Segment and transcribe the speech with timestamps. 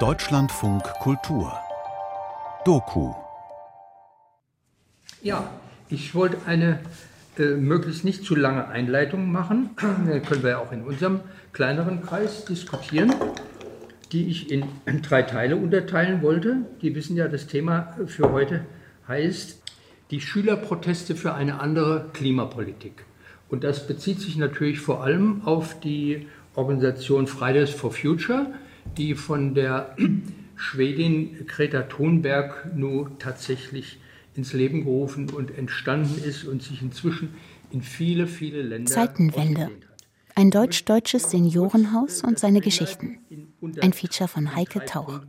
[0.00, 1.52] Deutschlandfunk Kultur
[2.64, 3.14] Doku
[5.22, 5.48] Ja,
[5.88, 6.80] ich wollte eine
[7.38, 9.70] äh, möglichst nicht zu lange Einleitung machen.
[9.80, 11.20] Dann können wir ja auch in unserem
[11.52, 13.14] kleineren Kreis diskutieren,
[14.10, 14.64] die ich in
[15.02, 16.66] drei Teile unterteilen wollte.
[16.82, 18.66] Die wissen ja, das Thema für heute
[19.06, 19.62] heißt
[20.10, 23.04] die Schülerproteste für eine andere Klimapolitik.
[23.48, 26.26] Und das bezieht sich natürlich vor allem auf die
[26.56, 28.54] Organisation Fridays for Future,
[28.96, 29.96] die von der
[30.56, 33.98] Schwedin Greta Thunberg nun tatsächlich
[34.34, 37.34] ins Leben gerufen und entstanden ist und sich inzwischen
[37.70, 38.90] in viele, viele Länder.
[38.90, 39.70] Zeitenwende.
[40.34, 43.18] Ein deutsch-deutsches Seniorenhaus und seine Geschichten.
[43.80, 45.20] Ein Feature von Heike Tauch.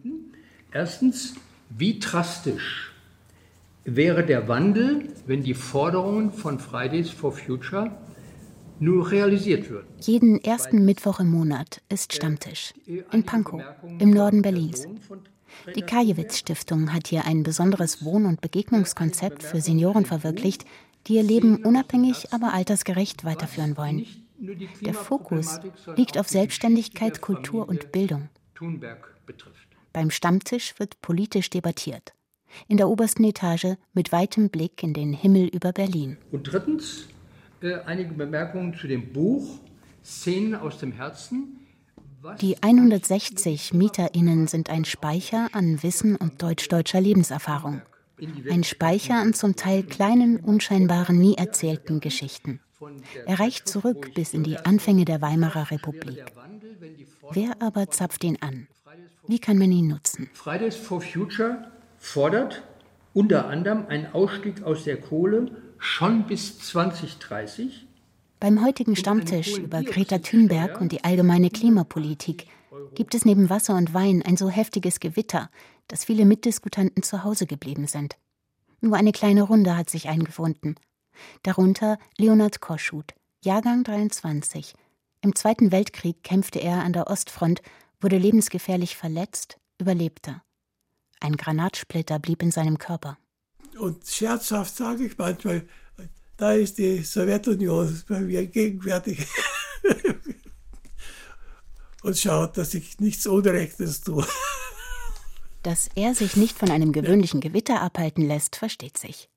[0.72, 1.36] Erstens,
[1.70, 2.92] wie drastisch
[3.86, 7.92] wäre der Wandel, wenn die Forderungen von Fridays for Future
[8.80, 9.88] nur realisiert würden.
[10.00, 12.74] Jeden ersten Mittwoch im Monat ist Stammtisch.
[13.12, 13.62] In Pankow,
[14.00, 14.88] im Norden Berlins.
[15.76, 20.66] Die Kajewitz-Stiftung hat hier ein besonderes Wohn- und Begegnungskonzept für Senioren verwirklicht,
[21.08, 24.06] die ihr Leben unabhängig, aber altersgerecht weiterführen wollen.
[24.82, 25.60] Der Fokus
[25.96, 28.30] liegt auf Selbstständigkeit, Kultur und Bildung.
[29.94, 32.14] Beim Stammtisch wird politisch debattiert.
[32.68, 36.18] In der obersten Etage mit weitem Blick in den Himmel über Berlin.
[36.32, 37.08] Und drittens
[37.62, 39.60] äh, einige Bemerkungen zu dem Buch
[40.04, 41.60] Szenen aus dem Herzen.
[42.42, 47.82] Die 160 MieterInnen sind ein Speicher an Wissen und deutsch-deutscher Lebenserfahrung.
[48.50, 52.60] Ein Speicher an zum Teil kleinen, unscheinbaren, nie erzählten Geschichten.
[53.26, 56.24] Er reicht zurück bis in die Anfänge der Weimarer Republik.
[57.32, 58.68] Wer aber zapft ihn an?
[59.28, 60.30] Wie kann man ihn nutzen?
[60.34, 62.64] Fridays for Future fordert
[63.14, 67.88] unter anderem einen Ausstieg aus der Kohle schon bis 2030.
[68.40, 72.48] Beim heutigen Stammtisch über Greta Thunberg und die allgemeine Klimapolitik
[72.94, 75.50] gibt es neben Wasser und Wein ein so heftiges Gewitter,
[75.88, 78.18] dass viele Mitdiskutanten zu Hause geblieben sind.
[78.82, 80.76] Nur eine kleine Runde hat sich eingefunden.
[81.44, 83.14] Darunter Leonard Koschut,
[83.44, 84.76] Jahrgang 23.
[85.22, 87.62] Im Zweiten Weltkrieg kämpfte er an der Ostfront,
[88.00, 90.42] wurde lebensgefährlich verletzt, überlebte.
[91.20, 93.18] Ein Granatsplitter blieb in seinem Körper.
[93.80, 95.64] Und scherzhaft sage ich manchmal,
[96.38, 99.26] da ist die Sowjetunion bei mir gegenwärtig
[102.04, 104.26] und schaut, dass ich nichts Unrechtes tue.
[105.64, 109.30] Dass er sich nicht von einem gewöhnlichen Gewitter abhalten lässt, versteht sich.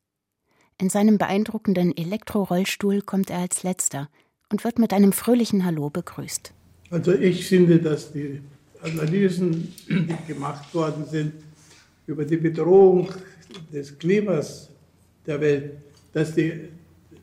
[0.78, 4.09] In seinem beeindruckenden Elektrorollstuhl kommt er als letzter
[4.51, 6.53] und wird mit einem fröhlichen Hallo begrüßt.
[6.91, 8.41] Also ich finde, dass die
[8.83, 11.33] Analysen, die gemacht worden sind
[12.07, 13.12] über die Bedrohung
[13.72, 14.69] des Klimas
[15.27, 15.72] der Welt,
[16.12, 16.69] dass die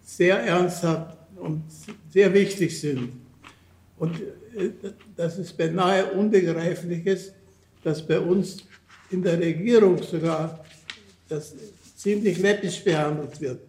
[0.03, 1.63] sehr ernsthaft und
[2.09, 3.11] sehr wichtig sind.
[3.97, 4.15] Und
[4.55, 4.69] äh,
[5.15, 7.33] dass es beinahe unbegreiflich ist,
[7.83, 8.57] dass bei uns
[9.09, 10.63] in der Regierung sogar
[11.27, 11.55] das
[11.95, 13.59] ziemlich läppisch behandelt wird.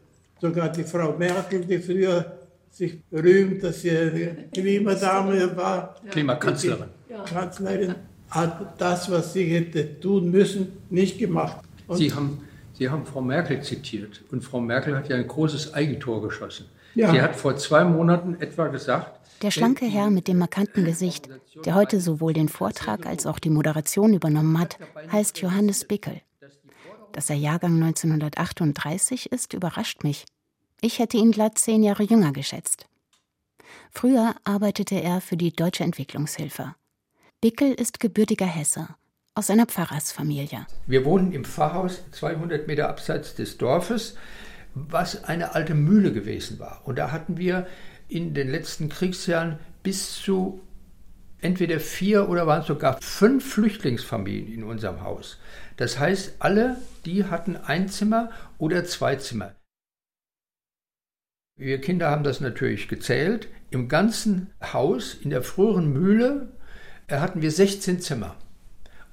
[0.40, 2.38] Sogar die Frau Merkel, die früher
[2.70, 5.96] sich rühmt, dass sie eine Klimadame war.
[6.10, 6.88] Klimakanzlerin.
[7.24, 7.94] Kanzlerin
[8.30, 11.64] hat das, was sie hätte tun müssen, nicht gemacht.
[11.86, 12.40] Und sie haben
[12.78, 16.66] Sie haben Frau Merkel zitiert und Frau Merkel hat ja ein großes Eigentor geschossen.
[16.94, 17.10] Ja.
[17.10, 21.28] Sie hat vor zwei Monaten etwa gesagt, der schlanke Herr mit dem markanten Gesicht,
[21.64, 24.78] der heute sowohl den Vortrag als auch die Moderation übernommen hat,
[25.10, 26.20] heißt Johannes Bickel.
[27.12, 30.24] Dass er Jahrgang 1938 ist, überrascht mich.
[30.80, 32.86] Ich hätte ihn glatt zehn Jahre jünger geschätzt.
[33.90, 36.74] Früher arbeitete er für die Deutsche Entwicklungshilfe.
[37.40, 38.88] Bickel ist gebürtiger Hesse
[39.38, 40.66] aus einer Pfarrersfamilie.
[40.88, 44.16] Wir wohnen im Pfarrhaus 200 Meter abseits des Dorfes,
[44.74, 46.82] was eine alte Mühle gewesen war.
[46.84, 47.68] Und da hatten wir
[48.08, 50.60] in den letzten Kriegsjahren bis zu
[51.40, 55.38] entweder vier oder waren es sogar fünf Flüchtlingsfamilien in unserem Haus.
[55.76, 59.54] Das heißt, alle die hatten ein Zimmer oder zwei Zimmer.
[61.56, 63.46] Wir Kinder haben das natürlich gezählt.
[63.70, 66.56] Im ganzen Haus, in der früheren Mühle,
[67.08, 68.36] hatten wir 16 Zimmer.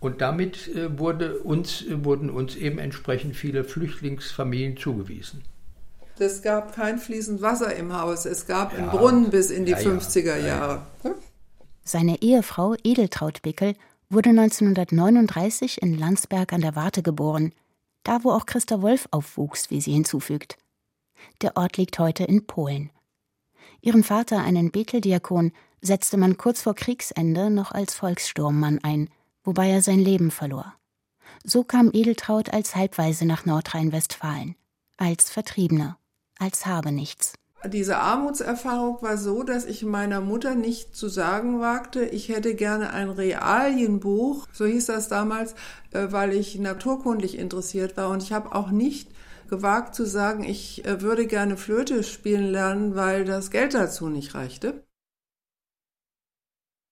[0.06, 5.42] Und damit äh, wurde uns, wurden uns eben entsprechend viele Flüchtlingsfamilien zugewiesen.
[6.20, 8.28] Es gab kein fließend Wasser im Haus.
[8.28, 8.78] Es gab ja.
[8.78, 10.86] einen Brunnen bis in die ja, 50er Jahre.
[11.04, 11.16] Ja,
[11.84, 13.74] Seine Ehefrau Edeltraut Bickel
[14.12, 17.52] wurde 1939 in Landsberg an der Warte geboren,
[18.04, 20.60] da wo auch Christa Wolf aufwuchs, wie sie hinzufügt.
[21.42, 22.92] Der Ort liegt heute in Polen.
[23.82, 29.10] Ihren Vater, einen Beteldiakon, setzte man kurz vor Kriegsende noch als Volkssturmmann ein–
[29.46, 30.74] wobei er sein Leben verlor.
[31.44, 34.56] So kam Edeltraut als Halbweise nach Nordrhein-Westfalen,
[34.98, 35.98] als Vertriebener,
[36.40, 37.34] als Habenichts.
[37.68, 42.92] diese Armutserfahrung war so, dass ich meiner Mutter nicht zu sagen wagte, ich hätte gerne
[42.92, 45.54] ein Realienbuch, so hieß das damals,
[45.92, 48.10] äh, weil ich naturkundlich interessiert war.
[48.10, 49.10] Und ich habe auch nicht
[49.50, 54.36] gewagt zu sagen, ich äh, würde gerne Flöte spielen lernen, weil das Geld dazu nicht
[54.36, 54.85] reichte.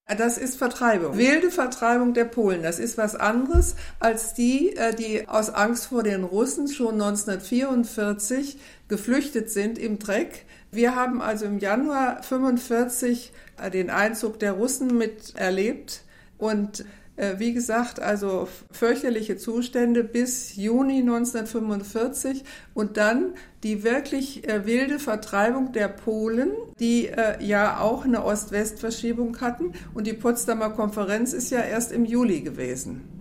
[0.05, 1.17] Das ist Vertreibung.
[1.17, 2.61] Wilde Vertreibung der Polen.
[2.61, 8.59] Das ist was anderes als die, äh, die aus Angst vor den Russen schon 1944
[8.89, 10.45] geflüchtet sind im Dreck.
[10.71, 16.01] Wir haben also im Januar 45 äh, den Einzug der Russen miterlebt
[16.37, 16.83] und
[17.37, 22.43] wie gesagt, also fürchterliche Zustände bis Juni 1945
[22.73, 23.33] und dann
[23.63, 29.73] die wirklich äh, wilde Vertreibung der Polen, die äh, ja auch eine Ost-West-Verschiebung hatten.
[29.93, 33.12] Und die Potsdamer Konferenz ist ja erst im Juli gewesen.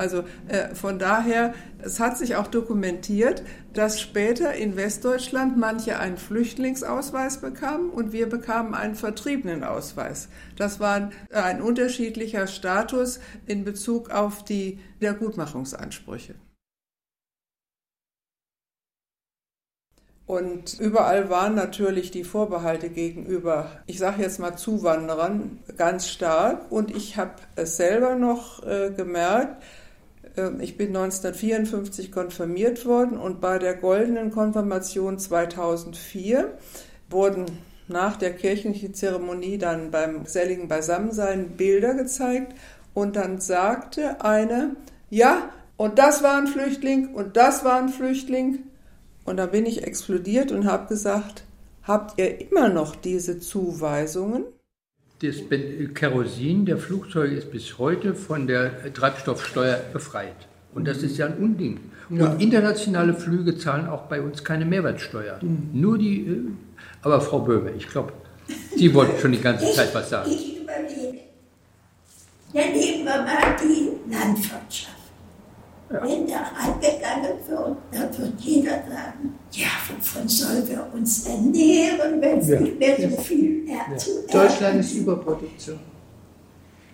[0.00, 3.42] Also äh, von daher, es hat sich auch dokumentiert,
[3.74, 10.30] dass später in Westdeutschland manche einen Flüchtlingsausweis bekamen und wir bekamen einen Vertriebenenausweis.
[10.56, 16.34] Das war ein unterschiedlicher Status in Bezug auf die Wiedergutmachungsansprüche.
[20.24, 26.70] Und überall waren natürlich die Vorbehalte gegenüber, ich sage jetzt mal Zuwanderern, ganz stark.
[26.70, 29.60] Und ich habe es selber noch äh, gemerkt,
[30.60, 36.56] ich bin 1954 konfirmiert worden und bei der goldenen Konfirmation 2004
[37.08, 37.46] wurden
[37.88, 42.54] nach der kirchlichen Zeremonie dann beim geselligen Beisammensein Bilder gezeigt
[42.94, 44.76] und dann sagte eine,
[45.10, 48.64] ja, und das war ein Flüchtling und das war ein Flüchtling.
[49.24, 51.44] Und da bin ich explodiert und habe gesagt,
[51.82, 54.44] habt ihr immer noch diese Zuweisungen?
[55.22, 55.36] Das
[55.94, 60.48] Kerosin der Flugzeuge ist bis heute von der Treibstoffsteuer befreit.
[60.74, 61.78] Und das ist ja ein Unding.
[62.08, 62.26] Ja.
[62.30, 65.38] Und internationale Flüge zahlen auch bei uns keine Mehrwertsteuer.
[65.42, 65.68] Mhm.
[65.74, 66.20] Nur die.
[66.26, 66.40] Äh,
[67.02, 68.12] aber Frau Böhme, ich glaube,
[68.76, 70.30] Sie wollten schon die ganze ich, Zeit was sagen.
[70.30, 71.18] Ich überlege.
[72.52, 74.99] Ja, nehmen wir mal die Landwirtschaft.
[75.92, 76.04] Ja.
[76.04, 82.38] Wenn der angegangen wird, dann wird jeder sagen, ja, wovon sollen wir uns ernähren, wenn
[82.38, 82.60] es ja.
[82.60, 83.96] nicht mehr so viel ja.
[83.96, 85.80] zu Deutschland ist Überproduktion.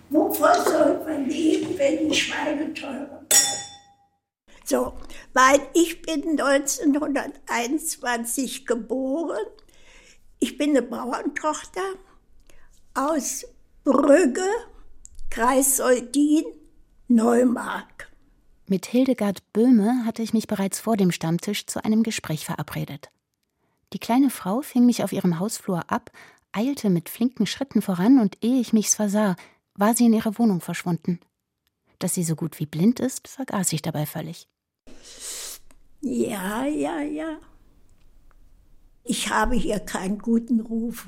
[0.09, 3.27] Wovon soll man leben, wenn die Schweine teurer werden?
[4.65, 4.93] So,
[5.33, 9.45] weil ich bin 1921 geboren.
[10.39, 11.83] Ich bin eine Bauerntochter
[12.95, 13.45] aus
[13.83, 14.49] Brügge,
[15.29, 16.45] Kreis Soldin,
[17.07, 18.06] Neumark.
[18.69, 23.09] Mit Hildegard Böhme hatte ich mich bereits vor dem Stammtisch zu einem Gespräch verabredet.
[23.93, 26.11] Die kleine Frau fing mich auf ihrem Hausflur ab,
[26.51, 29.37] eilte mit flinken Schritten voran und ehe ich mich's versah,
[29.75, 31.21] war sie in ihrer Wohnung verschwunden.
[31.99, 34.49] Dass sie so gut wie blind ist, vergaß ich dabei völlig.
[36.01, 37.37] Ja, ja, ja.
[39.05, 41.07] Ich habe hier keinen guten Ruf.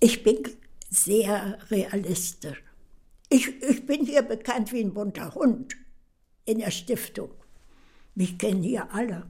[0.00, 0.42] Ich bin
[0.90, 2.65] sehr realistisch.
[3.28, 5.76] Ich, ich bin hier bekannt wie ein bunter Hund
[6.44, 7.30] in der Stiftung.
[8.14, 9.26] Mich kennen hier alle.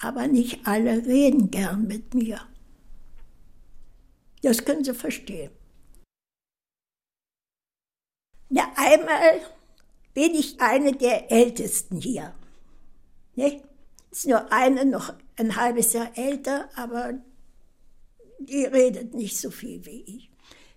[0.00, 2.40] Aber nicht alle reden gern mit mir.
[4.42, 5.52] Das können Sie verstehen.
[8.50, 9.40] Ja, einmal
[10.14, 12.34] bin ich eine der Ältesten hier.
[13.36, 13.62] Ne?
[14.10, 17.14] Ist nur eine noch ein halbes Jahr älter, aber
[18.40, 20.31] die redet nicht so viel wie ich.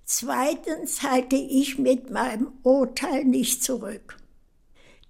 [0.05, 4.17] Zweitens halte ich mit meinem Urteil nicht zurück.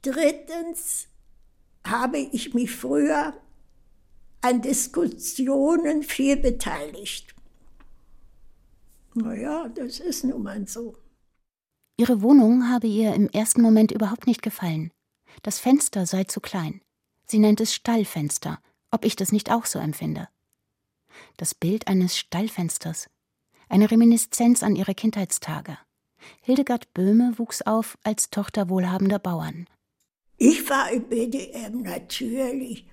[0.01, 1.07] Drittens
[1.85, 3.33] habe ich mich früher
[4.41, 7.35] an Diskussionen viel beteiligt.
[9.15, 10.95] Naja, das ist nun mal so.
[11.97, 14.91] Ihre Wohnung habe ihr im ersten Moment überhaupt nicht gefallen.
[15.43, 16.81] Das Fenster sei zu klein.
[17.27, 18.59] Sie nennt es Stallfenster,
[18.91, 20.29] ob ich das nicht auch so empfinde.
[21.37, 23.07] Das Bild eines Stallfensters,
[23.69, 25.77] eine Reminiszenz an ihre Kindheitstage.
[26.41, 29.67] Hildegard Böhme wuchs auf als Tochter wohlhabender Bauern.
[30.37, 32.85] Ich war im BDM natürlich.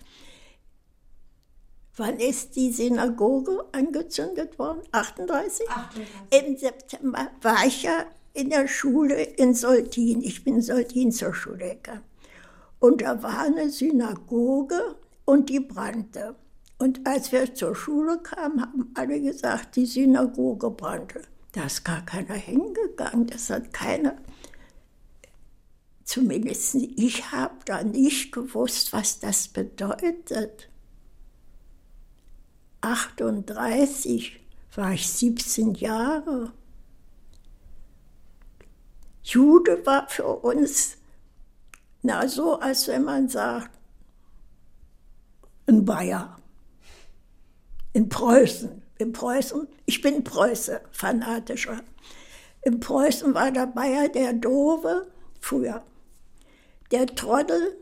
[1.97, 4.83] Wann ist die Synagoge angezündet worden?
[4.93, 5.69] 38?
[5.69, 6.09] 38.
[6.31, 10.23] Im September war ich ja in der Schule in Soltin.
[10.23, 12.03] Ich bin in Soltin zur Schule gegangen.
[12.79, 16.35] Und da war eine Synagoge und die brannte.
[16.83, 21.23] Und als wir zur Schule kamen, haben alle gesagt, die Synagoge brannte.
[21.53, 24.17] Da ist gar keiner hingegangen, das hat keiner.
[26.03, 30.71] Zumindest ich habe da nicht gewusst, was das bedeutet.
[32.81, 34.41] 38
[34.75, 36.53] war ich 17 Jahre.
[39.23, 40.97] Jude war für uns
[42.03, 43.71] na so, als wenn man sagt,
[45.69, 46.42] ein Bayer.
[47.93, 48.83] In Preußen.
[48.99, 51.81] In Preußen, ich bin Preuße, fanatischer.
[52.63, 55.83] In Preußen war der Bayer der Dove, früher.
[56.93, 57.77] Der Trottel,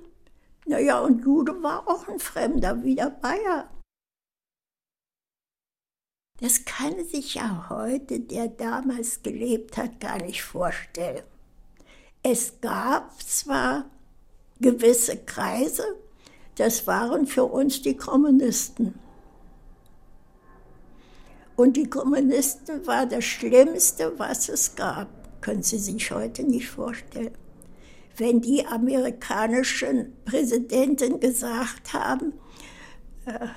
[0.67, 3.69] naja, und Jude war auch ein Fremder, wie der Bayer.
[6.41, 11.25] Das kann sich ja heute, der damals gelebt hat, gar nicht vorstellen.
[12.23, 13.91] Es gab zwar
[14.59, 15.85] gewisse Kreise,
[16.57, 18.99] das waren für uns die Kommunisten.
[21.57, 25.09] Und die Kommunisten war das Schlimmste, was es gab.
[25.41, 27.37] Können Sie sich heute nicht vorstellen.
[28.17, 32.35] Wenn die amerikanischen Präsidenten gesagt haben,
[33.27, 33.49] äh,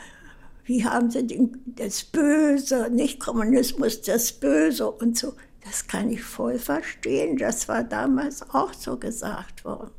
[0.65, 5.33] wie haben sie den, das Böse, nicht Kommunismus, das Böse und so,
[5.63, 7.37] das kann ich voll verstehen.
[7.37, 9.91] Das war damals auch so gesagt worden.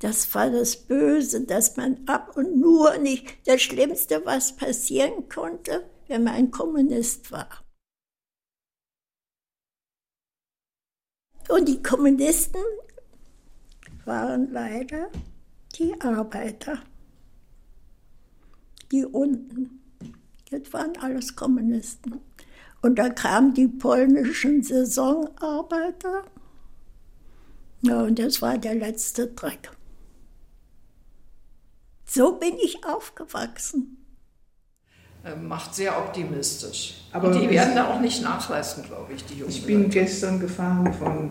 [0.00, 5.84] Das war das Böse, dass man ab und nur nicht das Schlimmste, was passieren konnte,
[6.10, 7.48] wenn man ein Kommunist war.
[11.48, 12.62] Und die Kommunisten
[14.04, 15.08] waren leider
[15.76, 16.82] die Arbeiter,
[18.90, 19.82] die unten.
[20.50, 22.20] Das waren alles Kommunisten.
[22.82, 26.24] Und da kamen die polnischen Saisonarbeiter.
[27.82, 29.70] Ja, und das war der letzte Dreck.
[32.04, 33.99] So bin ich aufgewachsen.
[35.22, 37.02] Äh, macht sehr optimistisch.
[37.12, 39.50] Aber und die werden da auch nicht nachleisten, glaube ich, die Jungen.
[39.50, 39.90] Ich bin Leute.
[39.90, 41.30] gestern gefahren von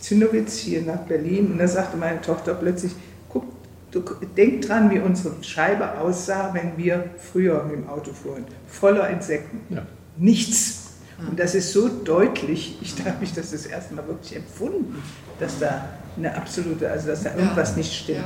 [0.00, 2.92] Zinnowitz hier nach Berlin und da sagte meine Tochter plötzlich,
[3.28, 3.44] guck,
[3.90, 4.00] du,
[4.36, 8.44] denk dran, wie unsere Scheibe aussah, wenn wir früher mit dem Auto fuhren.
[8.68, 9.74] Voller Insekten.
[9.74, 9.86] Ja.
[10.16, 10.82] Nichts.
[11.18, 15.02] Und das ist so deutlich, ich habe mich das das erste Mal wirklich empfunden,
[15.38, 18.24] dass da eine absolute, also dass da irgendwas nicht stimmt.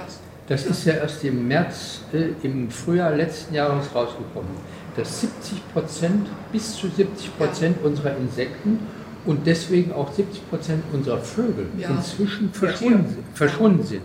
[0.49, 4.51] Das ist ja erst im März, äh, im Frühjahr letzten Jahres rausgekommen,
[4.97, 8.81] dass 70 Prozent, bis zu 70 Prozent unserer Insekten
[9.27, 11.91] und deswegen auch 70 Prozent unserer Vögel ja.
[11.91, 13.35] inzwischen verschwunden, ja.
[13.35, 14.03] verschwunden sind.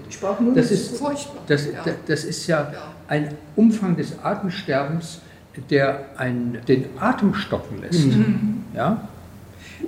[0.55, 1.01] Das ist,
[1.47, 1.69] das,
[2.05, 2.73] das ist ja
[3.07, 5.19] ein Umfang des Artensterbens,
[5.69, 8.05] der einen, den Atem stocken lässt.
[8.05, 8.63] Mhm.
[8.75, 9.07] Ja?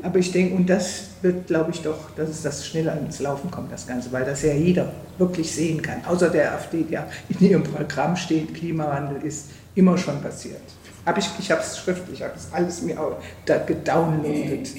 [0.04, 3.52] Aber ich denke, und das wird, glaube ich, doch, dass es das schneller ins Laufen
[3.52, 6.04] kommt, das Ganze, weil das ja jeder wirklich sehen kann.
[6.06, 10.62] Außer der AfD, der in ihrem Programm steht, Klimawandel ist immer schon passiert.
[11.06, 14.70] Aber ich, ich habe es schriftlich, ich habe es alles mir auch da gedownloadet.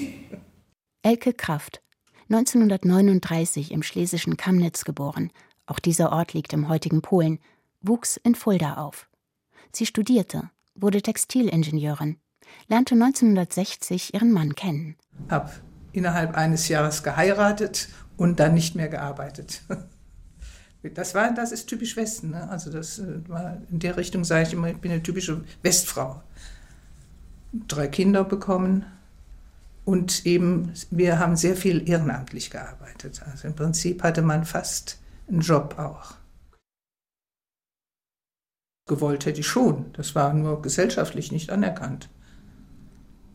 [1.03, 1.81] Elke Kraft,
[2.29, 5.31] 1939 im schlesischen Kamnitz geboren,
[5.65, 7.39] auch dieser Ort liegt im heutigen Polen,
[7.81, 9.09] wuchs in Fulda auf.
[9.71, 12.17] Sie studierte, wurde Textilingenieurin,
[12.67, 14.95] lernte 1960 ihren Mann kennen.
[15.29, 15.51] Hab
[15.91, 19.61] innerhalb eines Jahres geheiratet und dann nicht mehr gearbeitet.
[20.93, 22.29] Das war, das ist typisch Westen.
[22.29, 22.49] Ne?
[22.49, 26.21] Also das äh, war in der Richtung sage ich immer, ich bin eine typische Westfrau.
[27.67, 28.85] Drei Kinder bekommen
[29.85, 33.21] und eben wir haben sehr viel ehrenamtlich gearbeitet.
[33.25, 36.15] Also im Prinzip hatte man fast einen Job auch.
[38.87, 39.91] Gewollt hätte ich schon.
[39.93, 42.09] Das war nur gesellschaftlich nicht anerkannt.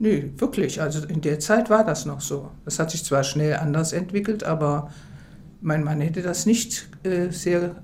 [0.02, 0.82] Nee, wirklich.
[0.82, 2.50] Also in der Zeit war das noch so.
[2.64, 4.90] Das hat sich zwar schnell anders entwickelt, aber
[5.60, 7.76] mein Mann hätte das nicht äh, sehr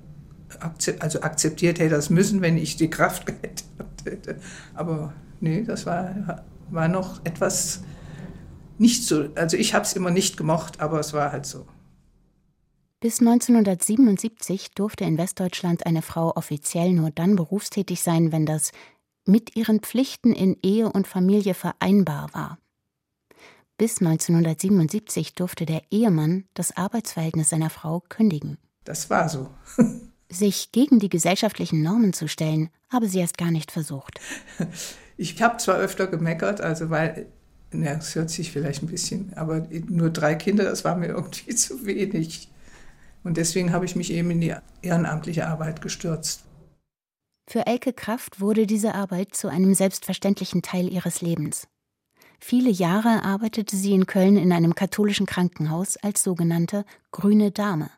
[0.59, 3.25] akzept, also akzeptiert, hätte das müssen, wenn ich die Kraft
[3.77, 4.41] gehabt hätte.
[4.75, 7.85] Aber nee, das war, war noch etwas
[8.79, 9.29] nicht so.
[9.37, 11.69] Also ich habe es immer nicht gemocht, aber es war halt so.
[12.99, 18.73] Bis 1977 durfte in Westdeutschland eine Frau offiziell nur dann berufstätig sein, wenn das
[19.29, 22.59] mit ihren Pflichten in Ehe und Familie vereinbar war.
[23.77, 28.59] Bis 1977 durfte der Ehemann das Arbeitsverhältnis seiner Frau kündigen.
[28.85, 29.51] Das war so.
[30.31, 34.21] Sich gegen die gesellschaftlichen Normen zu stellen, habe sie erst gar nicht versucht.
[35.17, 37.27] Ich habe zwar öfter gemeckert, also weil,
[37.71, 41.55] na, das hört sich vielleicht ein bisschen, aber nur drei Kinder, das war mir irgendwie
[41.55, 42.49] zu wenig.
[43.25, 46.45] Und deswegen habe ich mich eben in die ehrenamtliche Arbeit gestürzt.
[47.51, 51.67] Für Elke Kraft wurde diese Arbeit zu einem selbstverständlichen Teil ihres Lebens.
[52.39, 57.89] Viele Jahre arbeitete sie in Köln in einem katholischen Krankenhaus als sogenannte grüne Dame.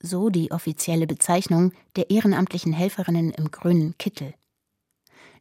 [0.00, 4.32] So die offizielle Bezeichnung der ehrenamtlichen Helferinnen im grünen Kittel.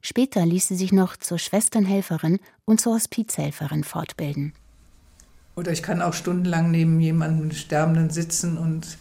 [0.02, 4.52] Später ließ sie sich noch zur Schwesternhelferin und zur Hospizhelferin fortbilden.
[5.56, 8.98] Oder ich kann auch stundenlang neben jemandem Sterbenden sitzen und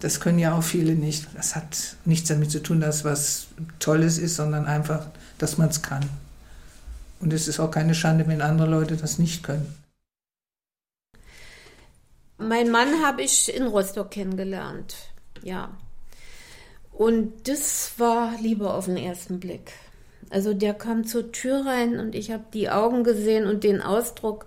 [0.00, 1.26] das können ja auch viele nicht.
[1.34, 5.06] Das hat nichts damit zu tun, dass was Tolles ist, sondern einfach,
[5.38, 6.08] dass man es kann.
[7.20, 9.74] Und es ist auch keine Schande, wenn andere Leute das nicht können.
[12.38, 14.94] Mein Mann habe ich in Rostock kennengelernt,
[15.42, 15.76] ja.
[16.90, 19.72] Und das war Liebe auf den ersten Blick.
[20.30, 24.46] Also der kam zur Tür rein und ich habe die Augen gesehen und den Ausdruck.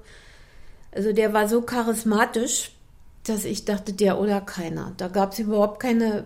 [0.91, 2.71] Also der war so charismatisch,
[3.23, 4.93] dass ich dachte, der oder keiner.
[4.97, 6.25] Da gab es überhaupt keine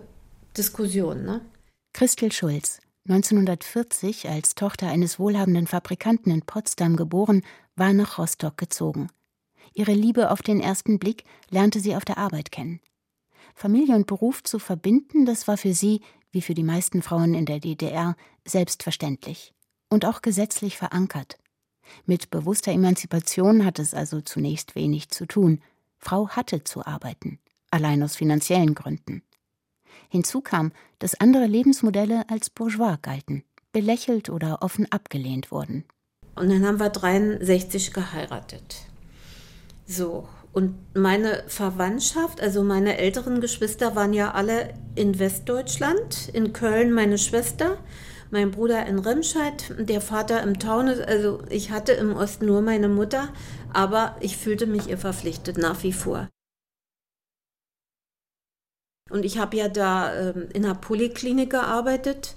[0.56, 1.24] Diskussion.
[1.24, 1.40] Ne?
[1.92, 7.42] Christel Schulz, 1940 als Tochter eines wohlhabenden Fabrikanten in Potsdam geboren,
[7.76, 9.08] war nach Rostock gezogen.
[9.74, 12.80] Ihre Liebe auf den ersten Blick lernte sie auf der Arbeit kennen.
[13.54, 16.00] Familie und Beruf zu verbinden, das war für sie,
[16.30, 19.54] wie für die meisten Frauen in der DDR, selbstverständlich
[19.88, 21.38] und auch gesetzlich verankert.
[22.04, 25.62] Mit bewusster Emanzipation hat es also zunächst wenig zu tun.
[25.98, 27.38] Frau hatte zu arbeiten,
[27.70, 29.22] allein aus finanziellen Gründen.
[30.08, 35.84] Hinzu kam, dass andere Lebensmodelle als bourgeois galten, belächelt oder offen abgelehnt wurden.
[36.34, 38.86] Und dann haben wir 63 geheiratet.
[39.86, 46.92] So, und meine Verwandtschaft, also meine älteren Geschwister waren ja alle in Westdeutschland, in Köln
[46.92, 47.78] meine Schwester,
[48.30, 51.00] mein Bruder in Remscheid, der Vater im Taunus.
[51.00, 53.28] Also ich hatte im Osten nur meine Mutter,
[53.72, 56.28] aber ich fühlte mich ihr verpflichtet nach wie vor.
[59.10, 62.34] Und ich habe ja da ähm, in der Poliklinik gearbeitet.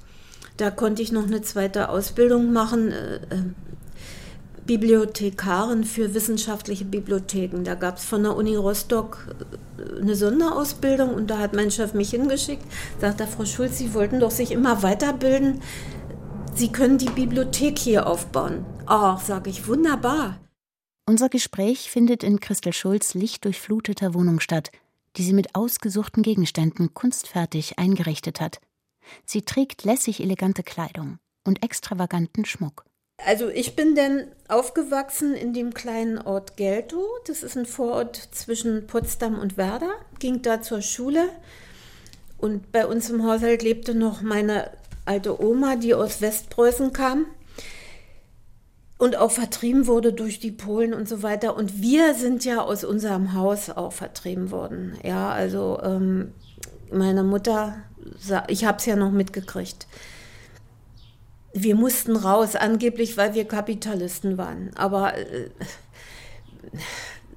[0.58, 3.44] Da konnte ich noch eine zweite Ausbildung machen, äh, äh,
[4.66, 7.64] Bibliothekarin für wissenschaftliche Bibliotheken.
[7.64, 9.28] Da gab es von der Uni Rostock
[9.78, 12.64] äh, eine Sonderausbildung und da hat mein Chef mich hingeschickt.
[13.00, 15.62] Sagt er, Frau Schulz, Sie wollten doch sich immer weiterbilden.
[16.54, 18.66] Sie können die Bibliothek hier aufbauen.
[18.86, 20.38] Ach, sage ich, wunderbar.
[21.06, 24.72] Unser Gespräch findet in Christel Schulz lichtdurchfluteter Wohnung statt
[25.18, 28.60] die sie mit ausgesuchten Gegenständen kunstfertig eingerichtet hat.
[29.26, 32.86] Sie trägt lässig elegante Kleidung und extravaganten Schmuck.
[33.24, 37.06] Also ich bin dann aufgewachsen in dem kleinen Ort Geltow.
[37.28, 39.92] Das ist ein Vorort zwischen Potsdam und Werder.
[40.20, 41.30] Ging da zur Schule.
[42.38, 44.72] Und bei uns im Haushalt lebte noch meine
[45.06, 47.28] alte Oma, die aus Westpreußen kam
[49.02, 51.56] und auch vertrieben wurde durch die Polen und so weiter.
[51.56, 54.96] Und wir sind ja aus unserem Haus auch vertrieben worden.
[55.04, 56.34] Ja, also ähm,
[56.92, 57.78] meine Mutter,
[58.48, 59.88] ich habe es ja noch mitgekriegt.
[61.52, 64.70] Wir mussten raus, angeblich, weil wir Kapitalisten waren.
[64.76, 65.50] Aber äh,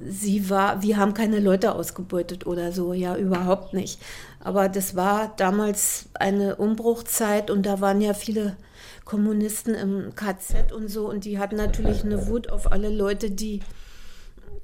[0.06, 4.02] sie war, wir haben keine Leute ausgebeutet oder so, ja, überhaupt nicht.
[4.38, 8.54] Aber das war damals eine Umbruchzeit und da waren ja viele
[9.04, 11.08] Kommunisten im KZ und so.
[11.08, 13.60] Und die hatten natürlich eine Wut auf alle Leute, die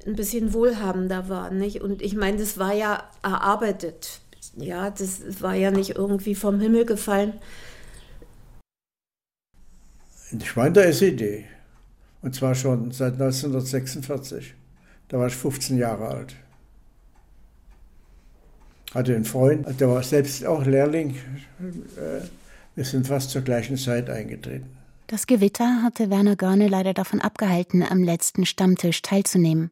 [0.06, 1.58] ein bisschen wohlhabender waren.
[1.58, 1.82] Nicht?
[1.82, 4.20] Und ich meine, das war ja erarbeitet.
[4.56, 7.34] Ja, das war ja nicht irgendwie vom Himmel gefallen.
[10.32, 11.44] Ich war in der SED.
[12.22, 14.54] Und zwar schon seit 1946.
[15.08, 16.36] Da war ich 15 Jahre alt.
[18.94, 21.16] Hatte einen Freund, der war selbst auch Lehrling.
[21.96, 22.22] Äh,
[22.74, 24.76] wir sind fast zur gleichen Zeit eingetreten.
[25.06, 29.70] Das Gewitter hatte Werner Görne leider davon abgehalten, am letzten Stammtisch teilzunehmen.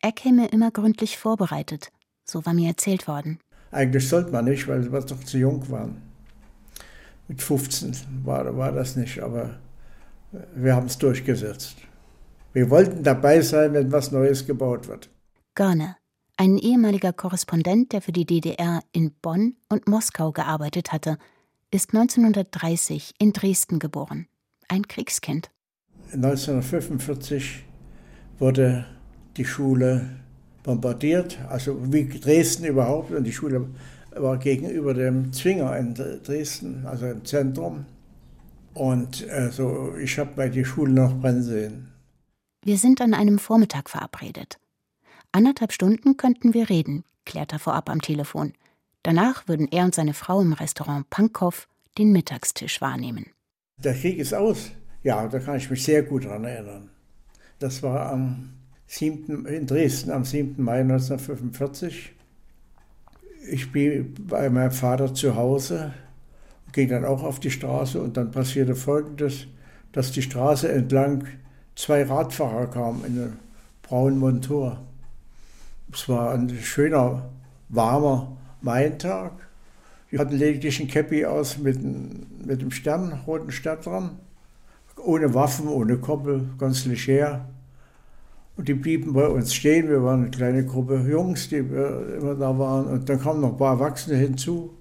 [0.00, 1.92] Er käme immer gründlich vorbereitet,
[2.24, 3.38] so war mir erzählt worden.
[3.70, 6.02] Eigentlich sollte man nicht, weil wir doch zu jung waren.
[7.28, 9.58] Mit 15 war, war das nicht, aber
[10.54, 11.76] wir haben es durchgesetzt.
[12.52, 15.08] Wir wollten dabei sein, wenn was Neues gebaut wird.
[15.54, 15.96] Görne,
[16.36, 21.18] ein ehemaliger Korrespondent, der für die DDR in Bonn und Moskau gearbeitet hatte,
[21.70, 24.26] ist 1930 in Dresden geboren,
[24.68, 25.50] ein Kriegskind.
[26.12, 27.64] 1945
[28.38, 28.86] wurde
[29.36, 30.10] die Schule
[30.62, 33.68] bombardiert, also wie Dresden überhaupt, und die Schule
[34.10, 37.86] war gegenüber dem Zwinger in Dresden, also im Zentrum.
[38.74, 41.92] Und also ich habe bei die Schule noch brennen sehen.
[42.62, 44.58] Wir sind an einem Vormittag verabredet.
[45.32, 48.52] Anderthalb Stunden könnten wir reden, klärt er vorab am Telefon.
[49.02, 53.26] Danach würden er und seine Frau im Restaurant Pankow den Mittagstisch wahrnehmen.
[53.78, 54.70] Der Krieg ist aus.
[55.02, 56.90] Ja, da kann ich mich sehr gut daran erinnern.
[57.58, 58.50] Das war am
[58.86, 59.46] 7.
[59.46, 60.62] in Dresden am 7.
[60.62, 62.12] Mai 1945.
[63.50, 65.94] Ich bin bei meinem Vater zu Hause,
[66.72, 69.46] ging dann auch auf die Straße und dann passierte Folgendes,
[69.92, 71.26] dass die Straße entlang
[71.74, 73.36] zwei Radfahrer kamen in einem
[73.82, 74.80] braunen Montur.
[75.92, 77.30] Es war ein schöner,
[77.70, 79.32] warmer Maintag.
[80.10, 84.10] Die hatten lediglich ein Käppi aus mit, mit dem Stern, roten Stern dran.
[84.96, 87.48] Ohne Waffen, ohne Koppel, ganz leger.
[88.56, 89.88] Und die blieben bei uns stehen.
[89.88, 92.86] Wir waren eine kleine Gruppe Jungs, die immer da waren.
[92.88, 94.74] Und dann kamen noch ein paar Erwachsene hinzu.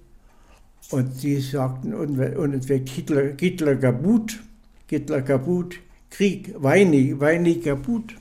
[0.91, 4.39] Und die sagten unentwegt Hitler, Hitler Gabut,
[4.87, 8.15] Hitler Gabut, Krieg, Weini, Weini Gabut.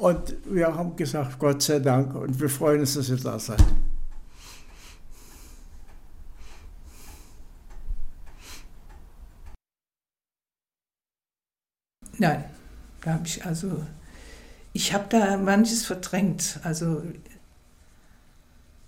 [0.00, 2.14] Und wir haben gesagt, Gott sei Dank.
[2.14, 3.62] Und wir freuen uns, dass ihr da seid.
[12.18, 12.44] Nein,
[13.02, 13.84] da habe ich also,
[14.72, 16.60] ich habe da manches verdrängt.
[16.62, 17.02] Also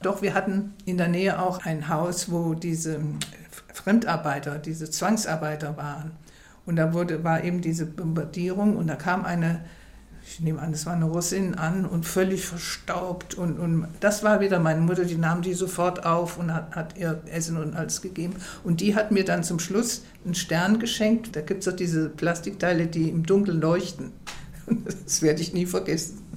[0.01, 3.01] doch, wir hatten in der Nähe auch ein Haus, wo diese
[3.75, 6.13] Fremdarbeiter, diese Zwangsarbeiter waren.
[6.67, 9.65] Und da wurde, war eben diese Bombardierung und da kam eine,
[10.29, 13.35] ich nehme an, es war eine Russin an und völlig verstaubt.
[13.35, 16.99] Und, und das war wieder meine Mutter, die nahm die sofort auf und hat, hat
[16.99, 18.35] ihr Essen und alles gegeben.
[18.65, 21.35] Und die hat mir dann zum Schluss einen Stern geschenkt.
[21.35, 24.13] Da gibt es doch diese Plastikteile, die im Dunkeln leuchten.
[25.07, 26.29] Das werde ich nie vergessen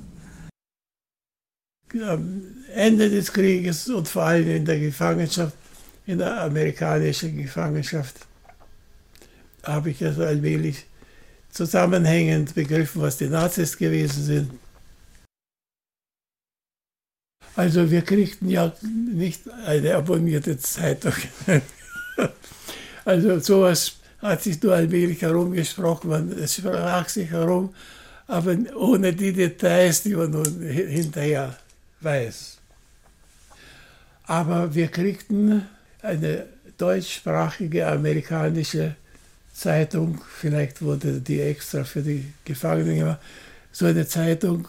[2.00, 2.42] am
[2.74, 5.56] Ende des Krieges und vor allem in der Gefangenschaft,
[6.06, 8.16] in der amerikanischen Gefangenschaft,
[9.64, 10.86] habe ich also allmählich
[11.52, 14.52] zusammenhängend begriffen, was die Nazis gewesen sind.
[17.56, 21.14] Also wir kriegten ja nicht eine abonnierte Zeitung.
[23.06, 27.74] also sowas hat sich nur allmählich herumgesprochen, man, es sprach sich herum,
[28.28, 31.58] aber ohne die Details, die man nun hinterher
[32.00, 32.58] weiß.
[34.24, 35.68] Aber wir kriegten
[36.02, 36.46] eine
[36.78, 38.96] deutschsprachige amerikanische
[39.54, 43.20] Zeitung, vielleicht wurde die extra für die Gefangenen gemacht,
[43.72, 44.68] so eine Zeitung,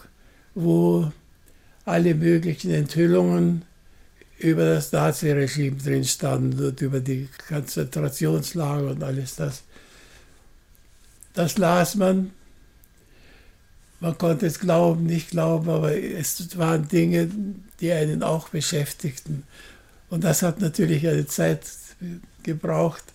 [0.55, 1.11] wo
[1.85, 3.63] alle möglichen Enthüllungen
[4.39, 9.63] über das Naziregime drin standen und über die Konzentrationslager und alles das.
[11.33, 12.31] Das las man
[14.03, 17.29] man konnte es glauben, nicht glauben, aber es waren Dinge,
[17.79, 19.43] die einen auch beschäftigten.
[20.09, 21.61] Und das hat natürlich eine Zeit
[22.43, 23.05] gebraucht,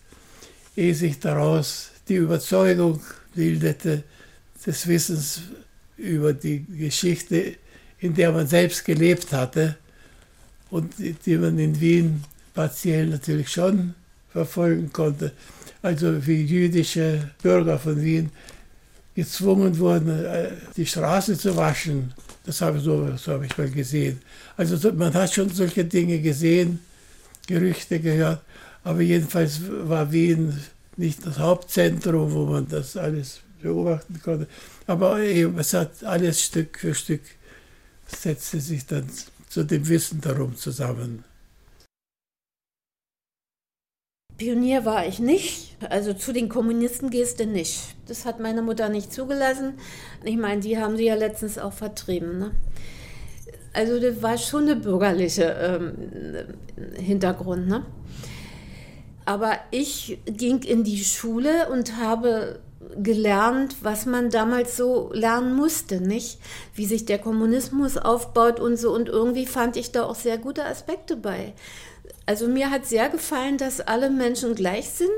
[0.78, 3.00] ehe sich daraus die Überzeugung
[3.34, 4.04] bildete
[4.64, 5.42] des Wissens
[5.96, 7.56] über die Geschichte,
[7.98, 9.76] in der man selbst gelebt hatte
[10.70, 10.94] und
[11.26, 12.22] die man in Wien
[12.54, 13.94] partiell natürlich schon
[14.30, 15.32] verfolgen konnte.
[15.82, 18.30] Also wie jüdische Bürger von Wien
[19.14, 22.12] gezwungen wurden, äh, die Straße zu waschen.
[22.44, 24.20] Das habe, so, so habe ich mal gesehen.
[24.56, 26.78] Also man hat schon solche Dinge gesehen,
[27.46, 28.42] Gerüchte gehört,
[28.88, 30.58] aber jedenfalls war Wien
[30.96, 34.48] nicht das Hauptzentrum, wo man das alles beobachten konnte.
[34.86, 37.20] Aber es hat alles Stück für Stück
[38.06, 39.06] setzte sich dann
[39.50, 41.22] zu dem Wissen darum zusammen.
[44.38, 45.76] Pionier war ich nicht.
[45.90, 47.94] Also zu den Kommunisten gehst du nicht.
[48.06, 49.74] Das hat meine Mutter nicht zugelassen.
[50.24, 52.38] Ich meine, die haben sie ja letztens auch vertrieben.
[52.38, 52.52] Ne?
[53.74, 57.68] Also das war schon eine bürgerliche ähm, Hintergrund.
[57.68, 57.84] Ne?
[59.28, 62.60] Aber ich ging in die Schule und habe
[62.96, 66.38] gelernt, was man damals so lernen musste, nicht?
[66.74, 68.90] Wie sich der Kommunismus aufbaut und so.
[68.90, 71.52] Und irgendwie fand ich da auch sehr gute Aspekte bei.
[72.24, 75.10] Also mir hat sehr gefallen, dass alle Menschen gleich sind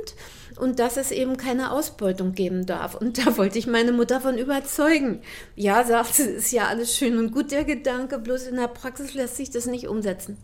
[0.56, 2.96] und dass es eben keine Ausbeutung geben darf.
[2.96, 5.22] Und da wollte ich meine Mutter von überzeugen.
[5.54, 9.14] Ja, sagt sie, ist ja alles schön und gut, der Gedanke, bloß in der Praxis
[9.14, 10.36] lässt sich das nicht umsetzen.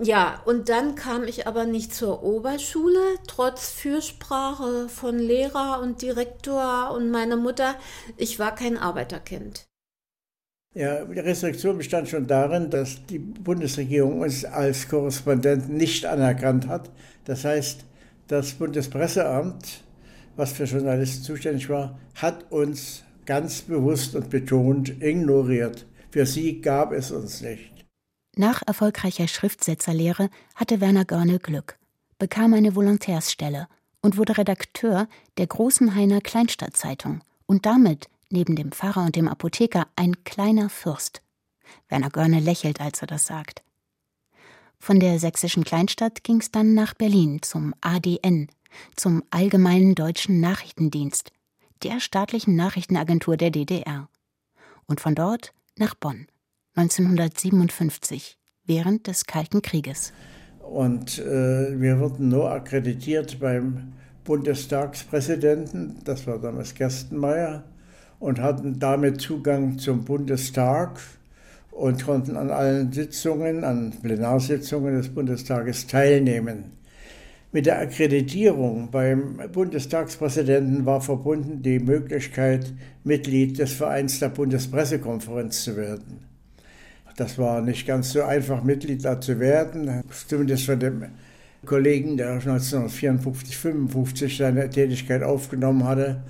[0.00, 6.92] Ja, und dann kam ich aber nicht zur Oberschule, trotz Fürsprache von Lehrer und Direktor
[6.94, 7.74] und meiner Mutter.
[8.16, 9.66] Ich war kein Arbeiterkind.
[10.74, 16.90] Ja, die Restriktion bestand schon darin, dass die Bundesregierung uns als Korrespondenten nicht anerkannt hat.
[17.24, 17.84] Das heißt,
[18.28, 19.82] das Bundespresseamt,
[20.36, 25.86] was für Journalisten zuständig war, hat uns ganz bewusst und betont ignoriert.
[26.10, 27.77] Für sie gab es uns nicht.
[28.38, 31.76] Nach erfolgreicher Schriftsetzerlehre hatte Werner Görne Glück,
[32.20, 33.66] bekam eine Volontärsstelle
[34.00, 39.88] und wurde Redakteur der Großen Hainer Kleinstadtzeitung und damit neben dem Pfarrer und dem Apotheker
[39.96, 41.20] ein kleiner Fürst.
[41.88, 43.64] Werner Görne lächelt, als er das sagt.
[44.78, 48.46] Von der sächsischen Kleinstadt ging es dann nach Berlin zum ADN,
[48.94, 51.32] zum Allgemeinen Deutschen Nachrichtendienst,
[51.82, 54.08] der staatlichen Nachrichtenagentur der DDR.
[54.86, 56.28] Und von dort nach Bonn,
[56.78, 60.12] 1957, während des Kalten Krieges.
[60.60, 67.64] Und äh, wir wurden nur akkreditiert beim Bundestagspräsidenten, das war damals Gerstenmeier,
[68.20, 71.00] und hatten damit Zugang zum Bundestag
[71.72, 76.72] und konnten an allen Sitzungen, an Plenarsitzungen des Bundestages teilnehmen.
[77.50, 85.76] Mit der Akkreditierung beim Bundestagspräsidenten war verbunden die Möglichkeit, Mitglied des Vereins der Bundespressekonferenz zu
[85.76, 86.27] werden.
[87.18, 91.04] Das war nicht ganz so einfach, Mitglied da zu werden, zumindest von dem
[91.66, 96.22] Kollegen, der 1954, 55 seine Tätigkeit aufgenommen hatte.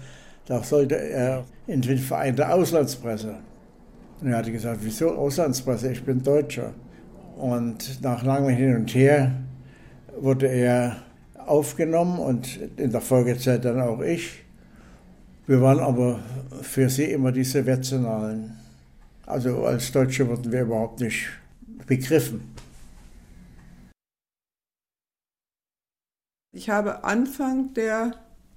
[0.46, 3.35] Da sollte er in den Verein der Auslandspresse.
[4.22, 5.92] Und er hatte gesagt, wieso Auslandspresse?
[5.92, 6.72] Ich bin Deutscher.
[7.37, 9.33] Und nach langem Hin und Her
[10.18, 10.96] wurde er
[11.37, 14.42] aufgenommen und in der Folgezeit dann auch ich.
[15.46, 16.20] Wir waren aber
[16.62, 18.68] für sie immer die Sowjetnationalen.
[19.29, 21.29] Also als Deutsche wurden wir überhaupt nicht
[21.87, 22.55] begriffen.
[26.51, 28.14] Ich habe Anfang der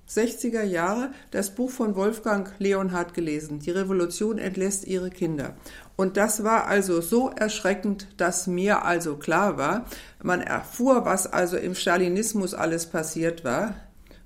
[0.09, 5.55] 60er Jahre das Buch von Wolfgang Leonhardt gelesen, Die Revolution entlässt ihre Kinder.
[5.97, 9.85] Und das war also so erschreckend, dass mir also klar war,
[10.23, 13.75] man erfuhr, was also im Stalinismus alles passiert war.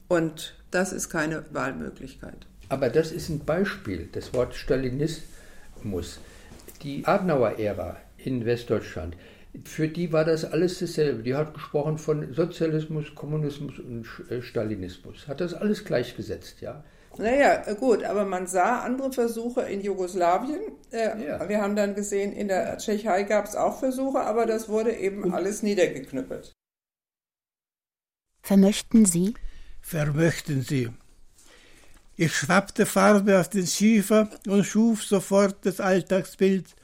[0.07, 2.45] Und das ist keine Wahlmöglichkeit.
[2.69, 6.19] Aber das ist ein Beispiel, das Wort Stalinismus.
[6.83, 9.15] Die Adenauer-Ära in Westdeutschland,
[9.63, 11.23] für die war das alles dasselbe.
[11.23, 15.27] Die hat gesprochen von Sozialismus, Kommunismus und äh, Stalinismus.
[15.27, 16.83] Hat das alles gleichgesetzt, ja.
[17.17, 20.59] Naja, gut, aber man sah andere Versuche in Jugoslawien.
[20.91, 21.47] Äh, ja.
[21.47, 25.23] Wir haben dann gesehen, in der Tschechei gab es auch Versuche, aber das wurde eben
[25.23, 26.51] und alles niedergeknüppelt.
[28.41, 29.33] Vermöchten Sie?
[29.81, 30.89] Vermöchten Sie.
[32.17, 36.75] Ich schwappte Farbe auf den Schiefer und schuf sofort das Alltagsbild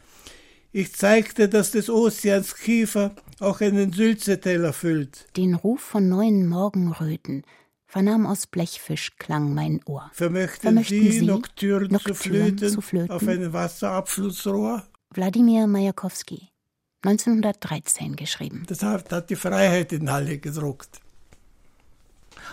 [0.74, 5.28] ich zeigte, dass des Ozeans Kiefer auch einen Sülzeteller füllt.
[5.36, 7.44] Den Ruf von neuen Morgenröten
[7.88, 10.10] vernahm aus Blechfischklang mein Ohr.
[10.13, 14.84] Vermöchten, Vermöchten Sie, Sie Nocturne, Nocturne zu, flöten zu, flöten auf einem Wasserabflussrohr?
[15.13, 16.48] Wladimir Majakowski,
[17.04, 18.63] 1913 geschrieben.
[18.67, 21.02] Das hat, hat die Freiheit in Halle gedruckt.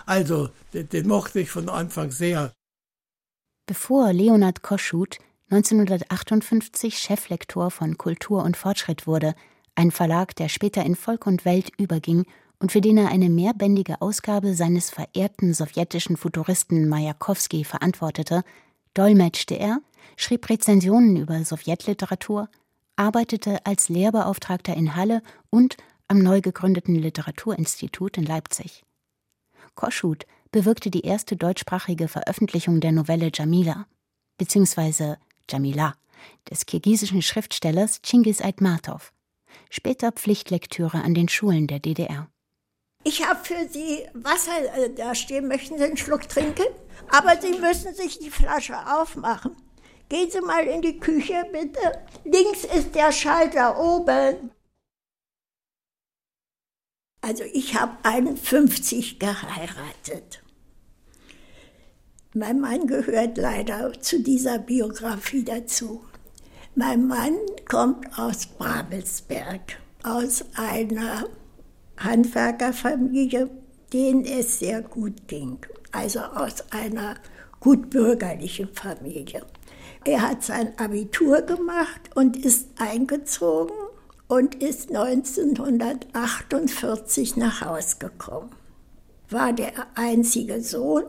[0.05, 2.51] Also, den, den mochte ich von Anfang sehr.
[3.69, 5.19] Bevor Leonard Koschut
[5.51, 9.35] 1958 Cheflektor von Kultur und Fortschritt wurde,
[9.75, 12.25] ein Verlag, der später in Volk und Welt überging
[12.57, 18.41] und für den er eine mehrbändige Ausgabe seines verehrten sowjetischen Futuristen Majakowski verantwortete,
[18.95, 19.81] dolmetschte er,
[20.17, 22.49] schrieb Rezensionen über Sowjetliteratur,
[22.95, 25.77] arbeitete als Lehrbeauftragter in Halle und
[26.07, 28.83] am neu gegründeten Literaturinstitut in Leipzig.
[29.75, 33.85] Koschut bewirkte die erste deutschsprachige Veröffentlichung der Novelle Jamila,
[34.37, 35.17] beziehungsweise
[35.49, 35.95] Jamila,
[36.49, 39.13] des kirgisischen Schriftstellers Chingiz Aitmatov,
[39.69, 42.29] später Pflichtlektüre an den Schulen der DDR.
[43.03, 45.47] Ich habe für Sie Wasser äh, da stehen.
[45.47, 46.65] Möchten Sie einen Schluck trinken?
[47.09, 49.55] Aber Sie müssen sich die Flasche aufmachen.
[50.09, 51.79] Gehen Sie mal in die Küche, bitte.
[52.25, 54.51] Links ist der Schalter oben.
[57.21, 60.41] Also ich habe 51 geheiratet.
[62.33, 66.03] Mein Mann gehört leider zu dieser Biografie dazu.
[66.75, 67.35] Mein Mann
[67.67, 71.25] kommt aus Babelsberg, aus einer
[71.97, 73.49] Handwerkerfamilie,
[73.91, 75.57] denen es sehr gut ging,
[75.91, 77.15] also aus einer
[77.59, 79.41] gut bürgerlichen Familie.
[80.05, 83.75] Er hat sein Abitur gemacht und ist eingezogen
[84.29, 88.51] und ist 1948 nach Haus gekommen.
[89.29, 91.03] War der einzige Sohn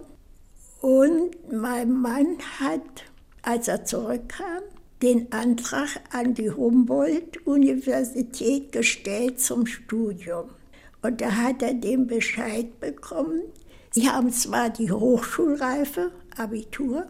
[0.80, 3.04] und mein Mann hat,
[3.42, 4.62] als er zurückkam,
[5.02, 10.50] den Antrag an die Humboldt-Universität gestellt zum Studium.
[11.02, 13.42] Und da hat er den Bescheid bekommen,
[13.92, 17.09] Sie haben zwar die Hochschulreife, Abitur,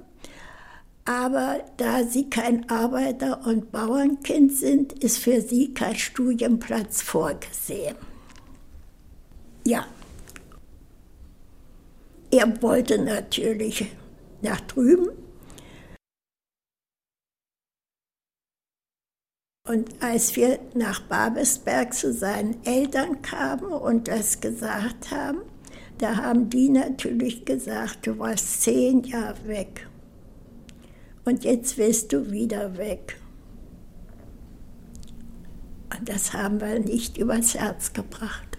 [1.10, 7.96] aber da Sie kein Arbeiter- und Bauernkind sind, ist für Sie kein Studienplatz vorgesehen.
[9.66, 9.88] Ja,
[12.30, 13.90] er wollte natürlich
[14.40, 15.08] nach drüben.
[19.66, 25.40] Und als wir nach Babelsberg zu seinen Eltern kamen und das gesagt haben,
[25.98, 29.89] da haben die natürlich gesagt, du warst zehn Jahre weg.
[31.24, 33.20] Und jetzt willst du wieder weg.
[35.96, 38.56] Und das haben wir nicht übers Herz gebracht.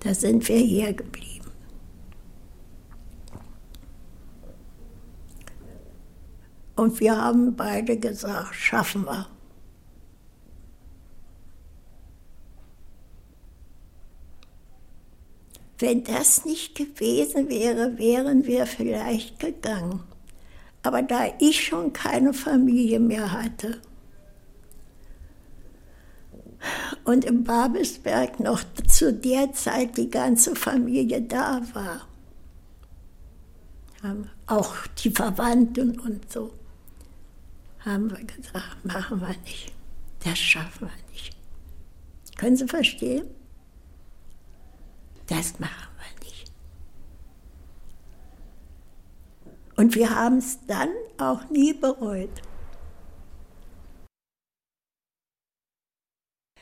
[0.00, 1.32] Da sind wir hier geblieben.
[6.74, 9.28] Und wir haben beide gesagt, schaffen wir.
[15.82, 20.04] Wenn das nicht gewesen wäre, wären wir vielleicht gegangen.
[20.84, 23.82] Aber da ich schon keine Familie mehr hatte,
[27.02, 32.06] und im Babelsberg noch zu der Zeit die ganze Familie da war.
[34.46, 36.54] Auch die Verwandten und so.
[37.80, 39.72] Haben wir gesagt, machen wir nicht.
[40.24, 41.36] Das schaffen wir nicht.
[42.36, 43.26] Können Sie verstehen?
[45.32, 46.52] Das machen wir nicht.
[49.76, 52.42] Und wir haben es dann auch nie bereut.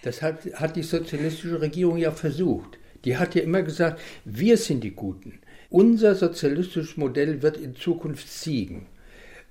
[0.02, 2.78] Das hat, hat die sozialistische Regierung ja versucht.
[3.04, 5.40] Die hat ja immer gesagt, wir sind die Guten.
[5.68, 8.86] unser sozialistisches Modell wird in Zukunft siegen.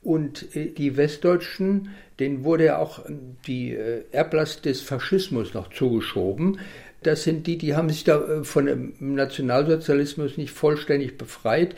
[0.01, 3.05] Und äh, die Westdeutschen, denen wurde ja auch
[3.47, 6.59] die äh, Erblast des Faschismus noch zugeschoben.
[7.03, 11.75] Das sind die, die haben sich da äh, von dem Nationalsozialismus nicht vollständig befreit.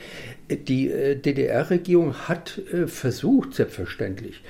[0.49, 4.41] Die DDR-Regierung hat versucht, selbstverständlich,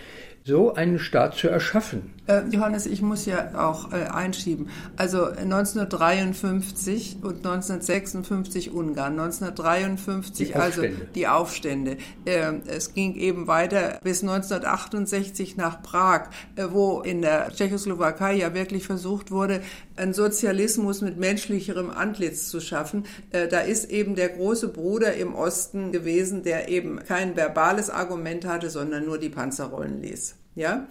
[0.43, 2.13] so einen Staat zu erschaffen.
[2.31, 4.69] Äh, Johannes, ich muss ja auch äh, einschieben.
[4.95, 10.83] Also 1953 und 1956 Ungarn, 1953 die also
[11.15, 11.97] die Aufstände.
[12.25, 18.53] Äh, es ging eben weiter bis 1968 nach Prag, äh, wo in der Tschechoslowakei ja
[18.53, 19.61] wirklich versucht wurde,
[19.97, 23.05] einen Sozialismus mit menschlicherem Antlitz zu schaffen.
[23.31, 28.45] Äh, da ist eben der große Bruder im Osten gewesen, der eben kein verbales Argument
[28.45, 30.35] hatte, sondern nur die Panzerrollen ließ.
[30.55, 30.87] Ja?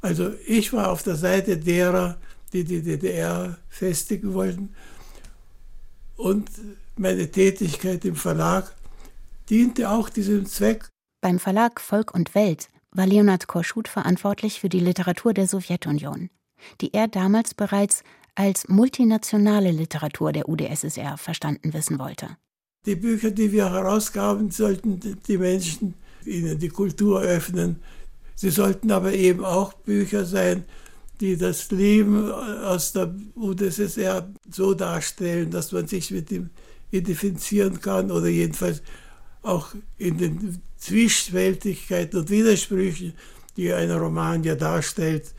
[0.00, 2.18] Also ich war auf der Seite derer,
[2.52, 4.74] die die DDR festigen wollten.
[6.16, 6.50] Und
[6.96, 8.72] meine Tätigkeit im Verlag
[9.50, 10.88] diente auch diesem Zweck.
[11.20, 16.30] Beim Verlag Volk und Welt war Leonard Korschut verantwortlich für die Literatur der Sowjetunion,
[16.80, 18.02] die er damals bereits
[18.34, 22.36] als multinationale Literatur der UdSSR verstanden wissen wollte.
[22.84, 27.82] Die Bücher, die wir herausgaben, sollten die Menschen ihnen die Kultur öffnen.
[28.36, 30.64] Sie sollten aber eben auch Bücher sein,
[31.20, 36.50] die das Leben aus der UdSSR so darstellen, dass man sich mit ihm
[36.90, 38.82] identifizieren kann oder jedenfalls
[39.42, 43.14] auch in den Zwischenwältigkeiten und Widersprüchen,
[43.56, 45.32] die ein Roman ja darstellt,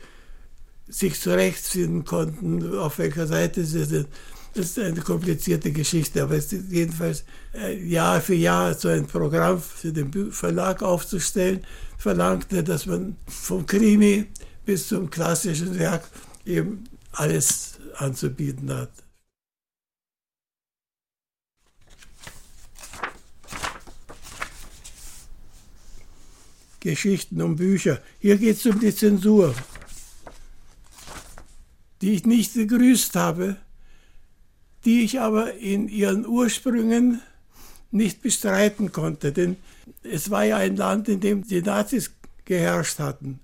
[0.88, 4.08] sich zurechtfinden konnten, auf welcher Seite sie sind.
[4.54, 9.06] Das ist eine komplizierte Geschichte, aber es ist jedenfalls äh, Jahr für Jahr so ein
[9.06, 11.60] Programm für den Verlag aufzustellen,
[11.98, 14.26] verlangte, dass man vom Krimi
[14.64, 16.08] bis zum klassischen Werk
[16.46, 18.92] eben alles anzubieten hat.
[26.80, 28.00] Geschichten und Bücher.
[28.20, 29.54] Hier geht es um die Zensur,
[32.00, 33.56] die ich nicht begrüßt habe,
[34.84, 37.20] die ich aber in ihren Ursprüngen
[37.90, 39.32] nicht bestreiten konnte.
[39.32, 39.56] Denn
[40.02, 42.12] es war ja ein Land, in dem die Nazis
[42.44, 43.40] geherrscht hatten,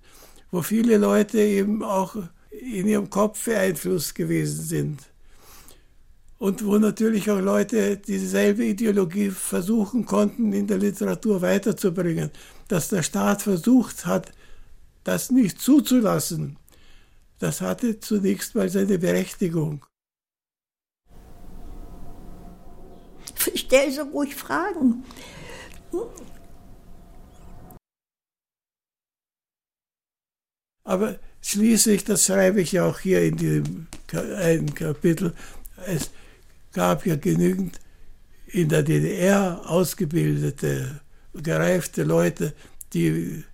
[0.51, 2.17] wo viele Leute eben auch
[2.51, 5.03] in ihrem Kopf beeinflusst gewesen sind.
[6.39, 12.31] Und wo natürlich auch Leute dieselbe Ideologie versuchen konnten, in der Literatur weiterzubringen.
[12.69, 14.33] Dass der Staat versucht hat,
[15.05, 16.57] das nicht zuzulassen,
[17.39, 19.85] das hatte zunächst mal seine Berechtigung.
[23.55, 25.05] Stell so ruhig Fragen.
[30.85, 35.35] Aber schließlich, das schreibe ich ja auch hier in diesem einen Kapitel,
[35.87, 36.11] es
[36.73, 37.81] gab ja genügend
[38.47, 41.01] in der DDR ausgebildete,
[41.33, 42.55] gereifte Leute,
[42.93, 43.45] die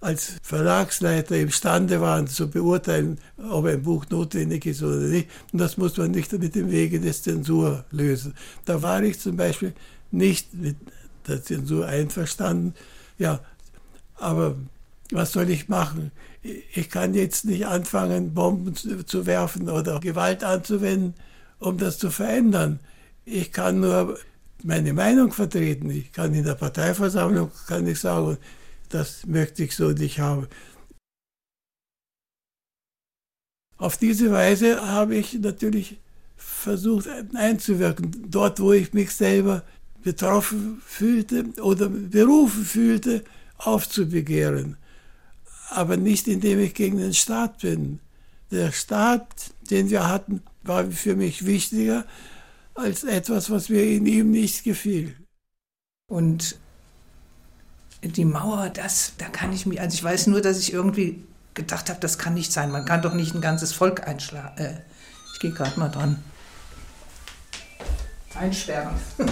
[0.00, 3.18] als Verlagsleiter imstande waren zu beurteilen,
[3.50, 5.28] ob ein Buch notwendig ist oder nicht.
[5.52, 8.34] Und das muss man nicht mit dem Wege des Zensur lösen.
[8.64, 9.72] Da war ich zum Beispiel
[10.10, 10.76] nicht mit
[11.26, 12.74] der Zensur einverstanden.
[13.18, 13.40] Ja,
[14.16, 14.56] aber
[15.10, 16.12] was soll ich machen?
[16.74, 21.14] Ich kann jetzt nicht anfangen, Bomben zu werfen oder Gewalt anzuwenden,
[21.58, 22.78] um das zu verändern.
[23.24, 24.18] Ich kann nur
[24.62, 25.90] meine Meinung vertreten.
[25.90, 28.36] Ich kann in der Parteiversammlung kann ich sagen,
[28.88, 30.48] das möchte ich so nicht haben.
[33.78, 35.98] Auf diese Weise habe ich natürlich
[36.36, 39.62] versucht einzuwirken, dort wo ich mich selber
[40.02, 43.24] betroffen fühlte oder berufen fühlte,
[43.58, 44.76] aufzubegehren.
[45.70, 48.00] Aber nicht indem ich gegen den Staat bin.
[48.50, 52.06] Der Staat, den wir hatten, war für mich wichtiger
[52.74, 55.16] als etwas, was mir in ihm nicht gefiel.
[56.08, 56.56] Und
[58.08, 61.88] die Mauer, das, da kann ich mich, also ich weiß nur, dass ich irgendwie gedacht
[61.88, 62.70] habe, das kann nicht sein.
[62.70, 64.56] Man kann doch nicht ein ganzes Volk einschlagen.
[64.58, 64.74] Äh,
[65.32, 66.22] ich gehe gerade mal dran.
[68.34, 68.94] Einsperren.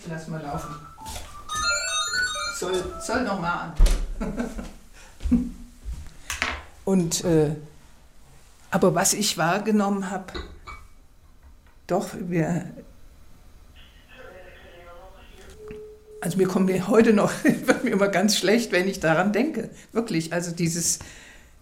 [0.00, 0.74] ich lass mal laufen.
[2.58, 3.72] Soll, soll noch mal an.
[6.84, 7.56] Und, äh,
[8.70, 10.32] aber was ich wahrgenommen habe,
[11.86, 12.66] doch, wir.
[16.20, 19.68] Also mir kommt mir heute noch, wird mir immer ganz schlecht, wenn ich daran denke.
[19.92, 21.00] Wirklich, also dieses,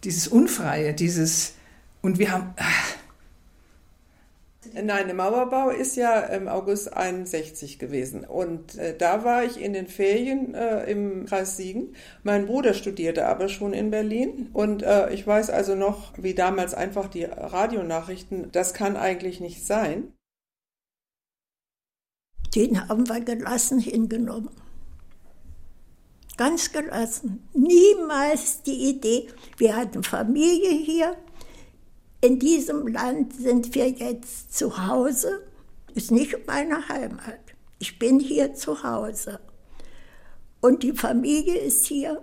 [0.04, 1.54] dieses Unfreie, dieses,
[2.00, 2.54] und wir haben,
[4.74, 8.24] Nein, der Mauerbau ist ja im August 61 gewesen.
[8.24, 11.94] Und äh, da war ich in den Ferien äh, im Kreis Siegen.
[12.22, 14.48] Mein Bruder studierte aber schon in Berlin.
[14.52, 19.66] Und äh, ich weiß also noch, wie damals einfach die Radionachrichten, das kann eigentlich nicht
[19.66, 20.12] sein.
[22.54, 24.50] Den haben wir gelassen hingenommen.
[26.36, 27.46] Ganz gelassen.
[27.52, 31.16] Niemals die Idee, wir hatten Familie hier,
[32.22, 35.42] in diesem Land sind wir jetzt zu Hause,
[35.94, 37.40] ist nicht meine Heimat.
[37.78, 39.40] Ich bin hier zu Hause.
[40.60, 42.22] Und die Familie ist hier.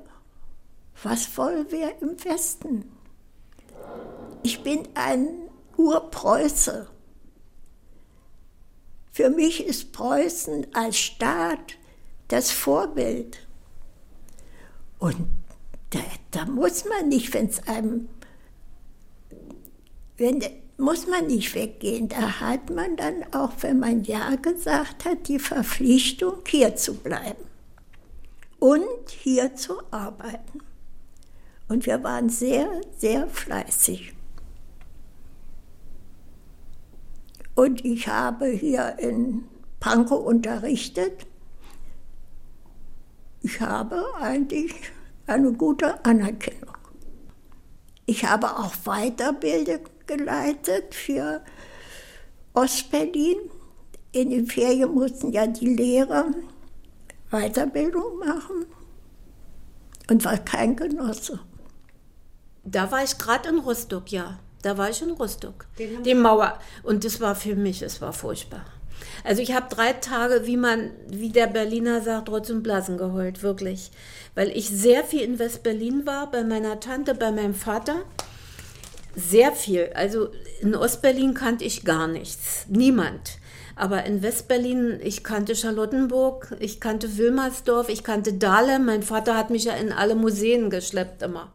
[1.03, 2.89] Was wollen wir im Westen?
[4.41, 5.27] Ich bin ein
[5.75, 6.87] Urpreuße.
[9.11, 11.77] Für mich ist Preußen als Staat
[12.29, 13.45] das Vorbild.
[14.97, 15.27] Und
[15.89, 15.99] da,
[16.31, 18.07] da muss man nicht, wenn es einem
[20.19, 20.43] wenn,
[20.77, 22.09] muss man nicht weggehen.
[22.09, 27.43] Da hat man dann auch, wenn man Ja gesagt hat, die Verpflichtung, hier zu bleiben
[28.59, 30.59] und hier zu arbeiten.
[31.67, 34.13] Und wir waren sehr, sehr fleißig.
[37.55, 39.45] Und ich habe hier in
[39.79, 41.25] Pankow unterrichtet.
[43.41, 44.73] Ich habe eigentlich
[45.27, 46.77] eine gute Anerkennung.
[48.05, 51.41] Ich habe auch Weiterbildung geleitet für
[52.53, 53.37] Ostberlin.
[54.11, 56.25] In den Ferien mussten ja die Lehrer
[57.29, 58.65] Weiterbildung machen
[60.09, 61.39] und war kein Genosse.
[62.63, 64.39] Da war ich gerade in Rostock, ja.
[64.63, 65.67] Da war ich in Rostock.
[65.77, 66.59] Die Mauer.
[66.83, 68.65] Und das war für mich, es war furchtbar.
[69.23, 73.43] Also ich habe drei Tage, wie man, wie der Berliner sagt, Rotz und Blasen geheult,
[73.43, 73.91] wirklich.
[74.35, 78.03] Weil ich sehr viel in West-Berlin war, bei meiner Tante, bei meinem Vater.
[79.19, 79.89] Sehr viel.
[79.95, 80.29] Also
[80.61, 82.65] in Ostberlin kannte ich gar nichts.
[82.69, 83.39] Niemand.
[83.75, 88.85] Aber in Westberlin, ich kannte Charlottenburg, ich kannte Wilmersdorf, ich kannte Dahlem.
[88.85, 91.53] Mein Vater hat mich ja in alle Museen geschleppt immer.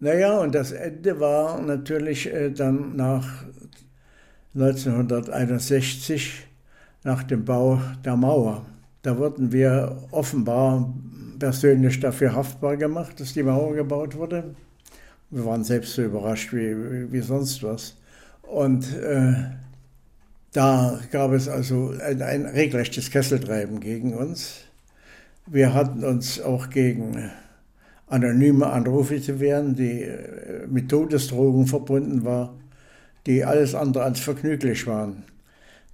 [0.00, 3.44] Naja, und das Ende war natürlich äh, dann nach
[4.54, 6.46] 1961,
[7.02, 8.64] nach dem Bau der Mauer.
[9.02, 10.94] Da wurden wir offenbar
[11.38, 14.54] persönlich dafür haftbar gemacht, dass die Mauer gebaut wurde.
[15.30, 17.96] Wir waren selbst so überrascht wie, wie sonst was.
[18.42, 19.34] Und äh,
[20.52, 24.62] da gab es also ein, ein regelrechtes Kesseltreiben gegen uns.
[25.46, 27.30] Wir hatten uns auch gegen
[28.06, 32.54] anonyme Anrufe zu wehren, die äh, mit Todesdrogen verbunden war,
[33.26, 35.24] die alles andere als vergnüglich waren.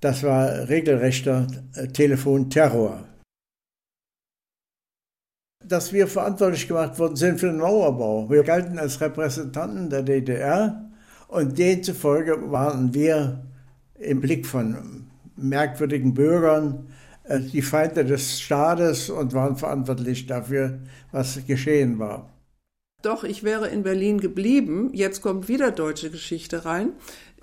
[0.00, 3.04] Das war regelrechter äh, Telefonterror
[5.68, 8.28] dass wir verantwortlich gemacht worden sind für den Mauerbau.
[8.30, 10.84] Wir galten als Repräsentanten der DDR
[11.28, 13.42] und demzufolge waren wir
[13.98, 15.06] im Blick von
[15.36, 16.86] merkwürdigen Bürgern
[17.24, 20.78] äh, die Feinde des Staates und waren verantwortlich dafür,
[21.12, 22.33] was geschehen war.
[23.04, 24.88] Doch, ich wäre in Berlin geblieben.
[24.94, 26.94] Jetzt kommt wieder deutsche Geschichte rein.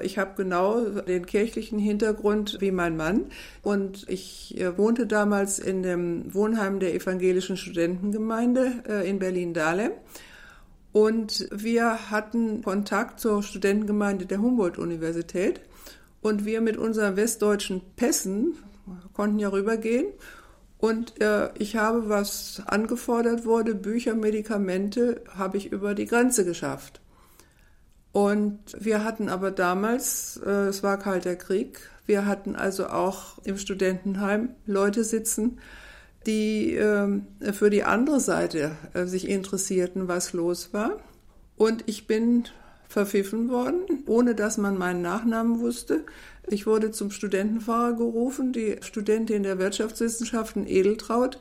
[0.01, 3.26] Ich habe genau den kirchlichen Hintergrund wie mein Mann
[3.62, 9.91] und ich äh, wohnte damals in dem Wohnheim der evangelischen Studentengemeinde äh, in Berlin-Dahlem.
[10.93, 15.62] Und wir hatten Kontakt zur Studentengemeinde der Humboldt-Universität.
[16.24, 18.55] Und wir mit unseren westdeutschen Pässen
[19.14, 20.07] konnten ja rübergehen.
[20.82, 27.02] Und äh, ich habe, was angefordert wurde, Bücher, Medikamente, habe ich über die Grenze geschafft.
[28.12, 33.60] Und wir hatten aber damals, äh, es war kalter Krieg, wir hatten also auch im
[33.60, 35.60] Studentenheim Leute sitzen,
[36.26, 37.22] die äh,
[37.54, 40.98] für die andere Seite äh, sich interessierten, was los war.
[41.58, 42.46] Und ich bin
[42.90, 46.06] verpfiffen worden, ohne dass man meinen Nachnamen wusste.
[46.48, 51.39] Ich wurde zum Studentenfahrer gerufen, die Studentin der Wirtschaftswissenschaften Edeltraut,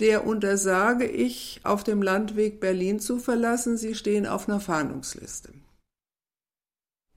[0.00, 3.76] der untersage ich, auf dem Landweg Berlin zu verlassen.
[3.76, 5.50] Sie stehen auf einer Fahndungsliste.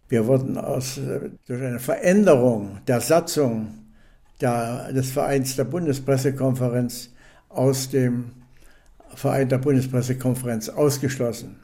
[0.10, 1.00] Wir wurden aus,
[1.46, 3.88] durch eine Veränderung der Satzung
[4.40, 7.12] der, des Vereins der Bundespressekonferenz
[7.50, 8.32] aus dem
[9.16, 11.58] Verein der Bundespressekonferenz ausgeschlossen.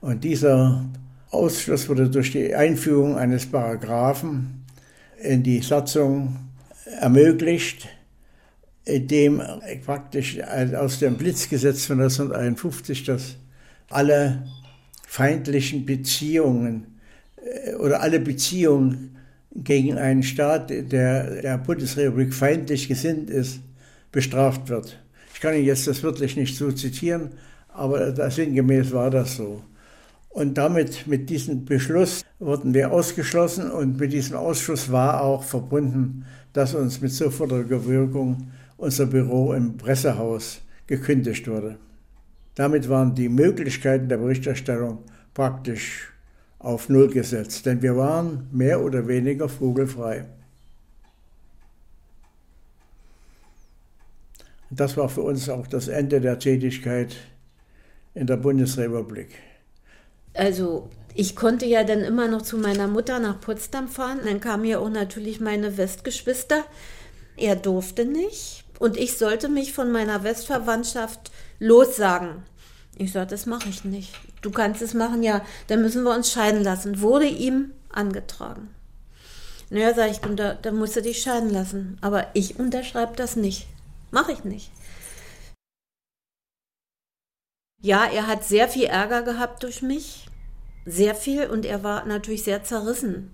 [0.00, 0.84] Und dieser
[1.30, 4.59] Ausschluss wurde durch die Einführung eines Paragraphen
[5.22, 6.36] die Satzung
[7.00, 7.88] ermöglicht,
[8.86, 9.42] dem
[9.84, 13.36] praktisch aus dem Blitzgesetz von 1951, dass
[13.88, 14.44] alle
[15.06, 16.98] feindlichen Beziehungen
[17.36, 19.16] äh, oder alle Beziehungen
[19.52, 23.60] gegen einen Staat, der der Bundesrepublik feindlich gesinnt ist,
[24.12, 25.00] bestraft wird.
[25.34, 27.30] Ich kann Ihnen jetzt das wirklich nicht so zitieren,
[27.68, 29.62] aber sinngemäß war das so.
[30.30, 36.24] Und damit, mit diesem Beschluss, wurden wir ausgeschlossen und mit diesem Ausschuss war auch verbunden,
[36.52, 41.78] dass uns mit sofortiger Wirkung unser Büro im Pressehaus gekündigt wurde.
[42.54, 44.98] Damit waren die Möglichkeiten der Berichterstattung
[45.34, 46.12] praktisch
[46.60, 50.26] auf Null gesetzt, denn wir waren mehr oder weniger vogelfrei.
[54.70, 57.16] Das war für uns auch das Ende der Tätigkeit
[58.14, 59.49] in der Bundesrepublik.
[60.34, 64.20] Also ich konnte ja dann immer noch zu meiner Mutter nach Potsdam fahren.
[64.24, 66.64] Dann kamen ja auch natürlich meine Westgeschwister.
[67.36, 72.42] Er durfte nicht und ich sollte mich von meiner Westverwandtschaft lossagen.
[72.96, 74.12] Ich sagte, das mache ich nicht.
[74.42, 77.00] Du kannst es machen, ja, dann müssen wir uns scheiden lassen.
[77.00, 78.68] Wurde ihm angetragen.
[79.70, 81.98] Naja, sag ich, da, da musst du dich scheiden lassen.
[82.00, 83.68] Aber ich unterschreibe das nicht.
[84.10, 84.70] Mache ich nicht.
[87.82, 90.26] Ja, er hat sehr viel Ärger gehabt durch mich.
[90.86, 93.30] Sehr viel und er war natürlich sehr zerrissen.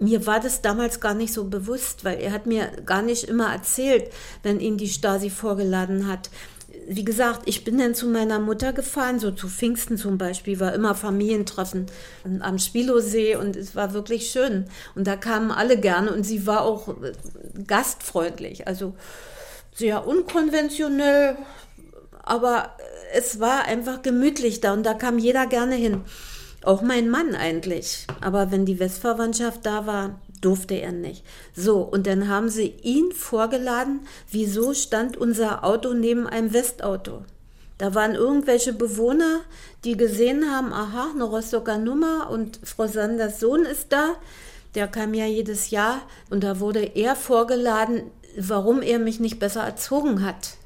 [0.00, 3.52] Mir war das damals gar nicht so bewusst, weil er hat mir gar nicht immer
[3.52, 4.12] erzählt,
[4.42, 6.30] wenn ihn die Stasi vorgeladen hat.
[6.88, 10.74] Wie gesagt, ich bin dann zu meiner Mutter gefahren, so zu Pfingsten zum Beispiel, war
[10.74, 11.86] immer Familientreffen
[12.40, 14.66] am Spilosee und es war wirklich schön.
[14.96, 16.94] Und da kamen alle gerne und sie war auch
[17.66, 18.94] gastfreundlich, also
[19.72, 21.36] sehr unkonventionell,
[22.24, 22.70] aber
[23.12, 26.02] es war einfach gemütlich da und da kam jeder gerne hin.
[26.64, 28.06] Auch mein Mann eigentlich.
[28.20, 31.24] Aber wenn die Westverwandtschaft da war, durfte er nicht.
[31.54, 34.00] So, und dann haben sie ihn vorgeladen,
[34.30, 37.22] wieso stand unser Auto neben einem Westauto.
[37.78, 39.40] Da waren irgendwelche Bewohner,
[39.84, 44.14] die gesehen haben, aha, eine Rostocker Nummer und Frau Sanders Sohn ist da.
[44.74, 49.62] Der kam ja jedes Jahr und da wurde er vorgeladen, warum er mich nicht besser
[49.62, 50.56] erzogen hat.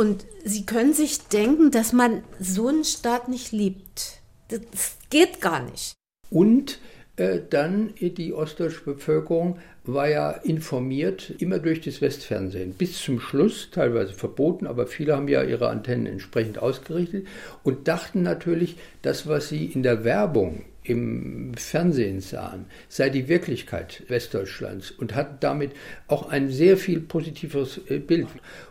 [0.00, 4.22] Und Sie können sich denken, dass man so einen Staat nicht liebt.
[4.48, 5.92] Das geht gar nicht.
[6.30, 6.78] Und
[7.16, 12.72] äh, dann die ostdeutsche Bevölkerung war ja informiert, immer durch das Westfernsehen.
[12.72, 17.26] Bis zum Schluss, teilweise verboten, aber viele haben ja ihre Antennen entsprechend ausgerichtet
[17.62, 24.02] und dachten natürlich, das, was sie in der Werbung im Fernsehen sahen, sei die Wirklichkeit
[24.08, 25.72] Westdeutschlands und hatten damit
[26.08, 28.28] auch ein sehr viel positiveres äh, Bild.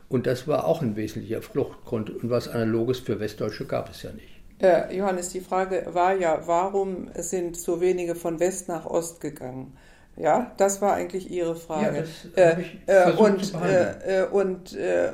[0.09, 2.09] Und das war auch ein wesentlicher Fluchtgrund.
[2.09, 4.27] Und was Analoges für Westdeutsche gab es ja nicht.
[4.61, 9.77] Äh, Johannes, die Frage war ja, warum sind so wenige von West nach Ost gegangen?
[10.19, 12.05] Ja, das war eigentlich Ihre Frage.
[12.35, 15.11] Ja, äh, äh, und äh, äh, und äh,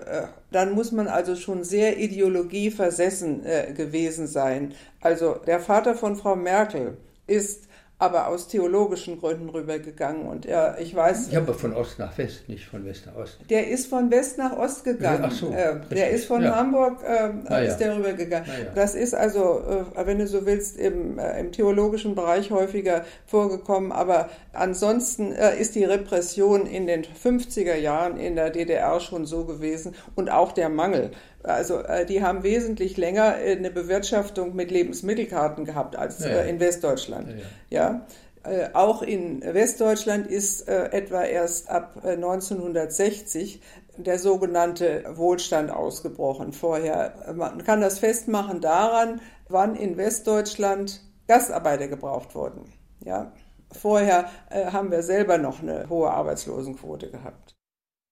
[0.52, 3.44] dann muss man also schon sehr ideologieversessen
[3.76, 4.74] gewesen sein.
[5.02, 6.98] Also der Vater von Frau Merkel
[7.28, 7.65] ist
[7.98, 10.28] aber aus theologischen Gründen rübergegangen.
[10.28, 11.32] Und er, ich weiß.
[11.32, 13.40] Ja, aber von Ost nach West, nicht von West nach Ost.
[13.50, 15.24] Der ist von West nach Ost gegangen.
[15.24, 16.56] Ja, ach so, äh, der ist von ja.
[16.56, 17.88] Hamburg, äh, ah, ist ja.
[17.88, 18.50] der rübergegangen.
[18.50, 19.62] Ah, das ist also,
[19.96, 23.94] äh, wenn du so willst, im, äh, im theologischen Bereich häufiger vorgekommen.
[23.94, 29.46] Aber ansonsten äh, ist die Repression in den 50er Jahren in der DDR schon so
[29.46, 31.12] gewesen und auch der Mangel.
[31.46, 36.36] Also äh, die haben wesentlich länger äh, eine Bewirtschaftung mit Lebensmittelkarten gehabt als ja, ja.
[36.38, 37.36] Äh, in Westdeutschland.
[37.70, 38.06] Ja,
[38.48, 38.70] ja.
[38.74, 43.60] auch in Westdeutschland ist etwa erst ab 1960
[43.98, 46.54] der sogenannte Wohlstand ausgebrochen.
[46.54, 49.20] Vorher, man kann das festmachen daran,
[49.50, 52.72] wann in Westdeutschland Gastarbeiter gebraucht wurden.
[53.04, 53.34] Ja.
[53.72, 57.56] Vorher haben wir selber noch eine hohe Arbeitslosenquote gehabt.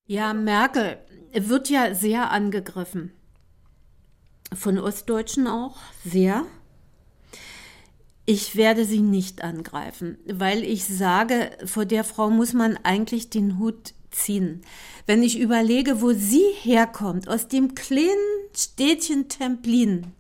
[0.08, 0.98] Ja, Merkel
[1.32, 3.12] wird ja sehr angegriffen
[4.56, 6.46] von Ostdeutschen auch sehr.
[8.26, 13.60] Ich werde sie nicht angreifen, weil ich sage, vor der Frau muss man eigentlich den
[13.60, 14.62] Hut ziehen.
[15.06, 18.08] Wenn ich überlege, wo sie herkommt, aus dem kleinen
[18.56, 20.14] Städtchen Templin.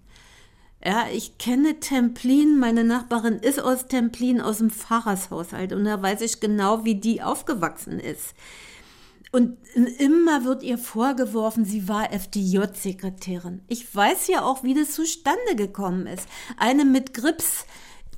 [0.85, 6.19] Ja, ich kenne Templin, meine Nachbarin ist aus Templin, aus dem Pfarrershaushalt und da weiß
[6.21, 8.33] ich genau, wie die aufgewachsen ist.
[9.35, 9.57] Und
[9.97, 13.61] immer wird ihr vorgeworfen, sie war FDJ-Sekretärin.
[13.67, 16.27] Ich weiß ja auch, wie das zustande gekommen ist.
[16.55, 17.65] Eine mit Grips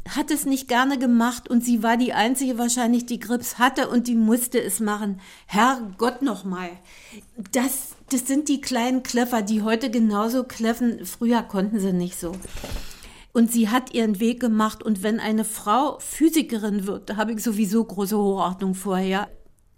[0.10, 4.08] hat es nicht gerne gemacht und sie war die einzige wahrscheinlich, die Grips hatte und
[4.08, 5.22] die musste es machen.
[5.46, 6.70] Herrgott nochmal.
[7.54, 11.06] Das, das sind die kleinen Kleffer, die heute genauso kläffen.
[11.06, 12.34] Früher konnten sie nicht so.
[13.32, 14.84] Und sie hat ihren Weg gemacht.
[14.84, 19.30] Und wenn eine Frau Physikerin wird, da habe ich sowieso große Hochachtung vorher.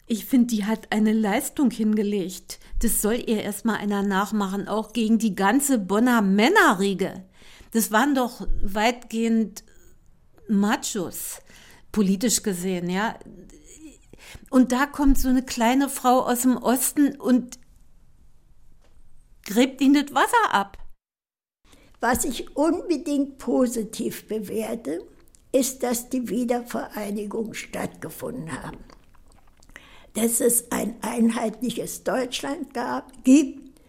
[0.09, 2.59] Ich finde, die hat eine Leistung hingelegt.
[2.79, 7.25] Das soll ihr erstmal einer nachmachen, auch gegen die ganze Bonner Männerriege.
[7.71, 9.65] Das waren doch weitgehend
[10.47, 11.41] Machos,
[11.91, 13.19] politisch gesehen, ja.
[14.49, 17.59] Und da kommt so eine kleine Frau aus dem Osten und
[19.43, 20.77] gräbt ihnen das Wasser ab.
[21.99, 25.05] Was ich unbedingt positiv bewerte,
[25.51, 28.77] ist, dass die Wiedervereinigung stattgefunden hat.
[30.17, 33.79] Dass es ein einheitliches Deutschland gab, gibt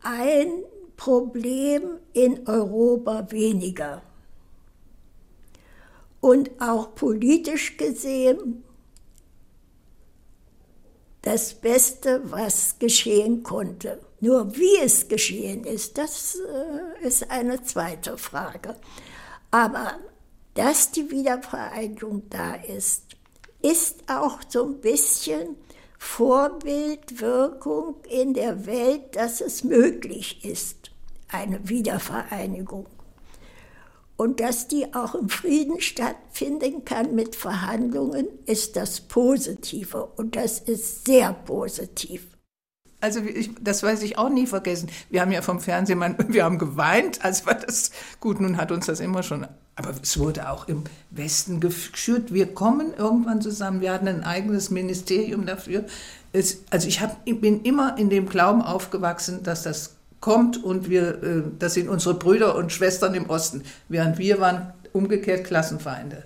[0.00, 0.62] ein
[0.96, 4.00] Problem in Europa weniger.
[6.20, 8.62] Und auch politisch gesehen
[11.22, 14.00] das Beste, was geschehen konnte.
[14.20, 18.76] Nur wie es geschehen ist, das äh, ist eine zweite Frage.
[19.50, 19.98] Aber
[20.54, 23.16] dass die Wiedervereinigung da ist,
[23.62, 25.56] ist auch so ein bisschen
[26.04, 30.90] Vorbildwirkung in der Welt, dass es möglich ist,
[31.28, 32.86] eine Wiedervereinigung.
[34.16, 40.04] Und dass die auch im Frieden stattfinden kann mit Verhandlungen, ist das Positive.
[40.16, 42.26] Und das ist sehr positiv.
[43.00, 44.90] Also ich, das weiß ich auch nie vergessen.
[45.08, 47.90] Wir haben ja vom Fernsehen, wir haben geweint, als war das
[48.20, 48.40] gut.
[48.40, 49.46] Nun hat uns das immer schon,
[49.76, 52.32] aber es wurde auch im Westen geschürt.
[52.32, 53.80] Wir kommen irgendwann zusammen.
[53.80, 55.84] Wir hatten ein eigenes Ministerium dafür.
[56.32, 61.22] Es, also ich hab, bin immer in dem Glauben aufgewachsen, dass das kommt und wir,
[61.22, 66.24] äh, das sind unsere Brüder und Schwestern im Osten, während wir waren umgekehrt Klassenfeinde.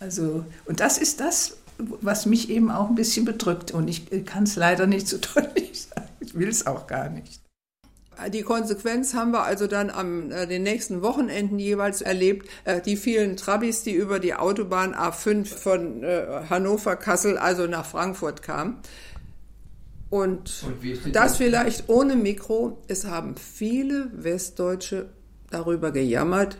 [0.00, 3.72] Also, und das ist das, was mich eben auch ein bisschen bedrückt.
[3.72, 6.08] Und ich kann es leider nicht so deutlich sagen.
[6.20, 7.39] Ich will es auch gar nicht.
[8.32, 12.48] Die Konsequenz haben wir also dann am äh, den nächsten Wochenenden jeweils erlebt.
[12.64, 17.86] Äh, die vielen Trabis, die über die Autobahn A5 von äh, Hannover, Kassel, also nach
[17.86, 18.78] Frankfurt kamen.
[20.10, 20.64] Und,
[21.04, 22.78] Und das vielleicht ohne Mikro.
[22.88, 25.08] Es haben viele Westdeutsche
[25.50, 26.58] darüber gejammert,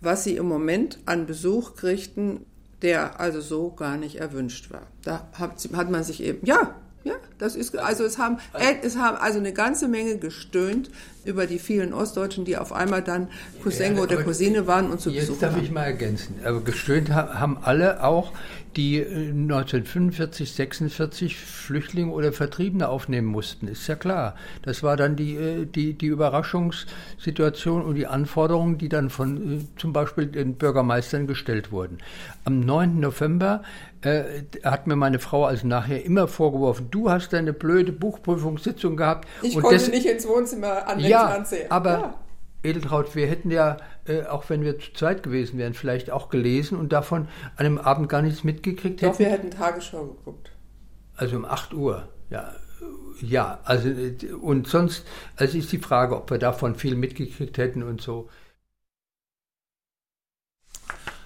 [0.00, 2.46] was sie im Moment an Besuch kriegten,
[2.82, 4.86] der also so gar nicht erwünscht war.
[5.02, 6.74] Da hat, hat man sich eben, ja,
[7.04, 10.90] ja, das ist, also es haben, äh, es haben also eine ganze Menge gestöhnt
[11.26, 13.28] über die vielen Ostdeutschen, die auf einmal dann
[13.62, 16.40] Cousin ja, oder Cousine waren und zu Besuch Jetzt darf ich mal ergänzen.
[16.44, 18.32] Aber gestöhnt haben alle auch,
[18.76, 24.34] die 1945, äh, 46 Flüchtlinge oder Vertriebene aufnehmen mussten, ist ja klar.
[24.62, 29.64] Das war dann die, äh, die, die Überraschungssituation und die Anforderungen, die dann von äh,
[29.76, 31.98] zum Beispiel den Bürgermeistern gestellt wurden.
[32.44, 33.00] Am 9.
[33.00, 33.62] November
[34.02, 39.28] äh, hat mir meine Frau also nachher immer vorgeworfen, du hast deine blöde Buchprüfungssitzung gehabt.
[39.42, 42.14] Ich konnte nicht ins Wohnzimmer an ja, aber ja.
[42.64, 46.78] Edeltraut, wir hätten ja, äh, auch wenn wir zu zweit gewesen wären, vielleicht auch gelesen
[46.78, 49.12] und davon an dem Abend gar nichts mitgekriegt hätten.
[49.12, 50.50] Doch, wir hätten Tagesschau geguckt.
[51.16, 52.54] Also um 8 Uhr, ja.
[53.20, 53.88] Ja, also
[54.42, 58.28] und sonst, also ist die Frage, ob wir davon viel mitgekriegt hätten und so.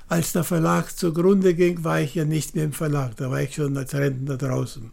[0.07, 3.55] Als der Verlag zugrunde ging, war ich ja nicht mehr im Verlag, da war ich
[3.55, 4.93] schon als Rentner draußen.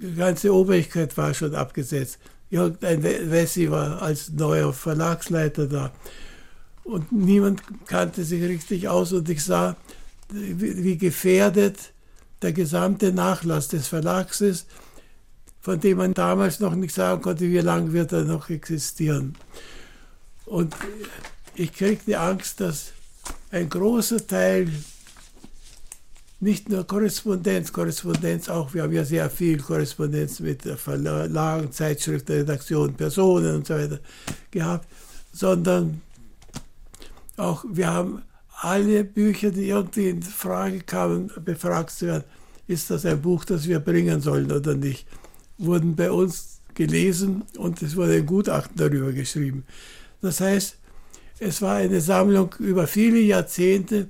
[0.00, 2.18] Die ganze Obrigkeit war schon abgesetzt.
[2.50, 5.92] Irgendein Wessi war als neuer Verlagsleiter da.
[6.84, 9.76] Und niemand kannte sich richtig aus und ich sah,
[10.30, 11.92] wie gefährdet
[12.42, 14.66] der gesamte Nachlass des Verlags ist,
[15.60, 19.34] von dem man damals noch nicht sagen konnte, wie lange wird er noch existieren.
[20.44, 20.74] Und
[21.54, 22.92] ich kriegte Angst, dass
[23.50, 24.70] ein großer Teil
[26.40, 32.94] nicht nur Korrespondenz, Korrespondenz auch, wir haben ja sehr viel Korrespondenz mit Verlagen, Zeitschriften, Redaktionen,
[32.94, 34.00] Personen und so weiter
[34.50, 34.86] gehabt,
[35.32, 36.02] sondern
[37.36, 38.22] auch wir haben
[38.60, 42.24] alle Bücher, die irgendwie in Frage kamen, befragt zu werden,
[42.66, 45.06] ist das ein Buch, das wir bringen sollen oder nicht,
[45.58, 49.64] wurden bei uns gelesen und es wurde ein Gutachten darüber geschrieben.
[50.20, 50.78] Das heißt,
[51.40, 54.08] es war eine Sammlung über viele Jahrzehnte,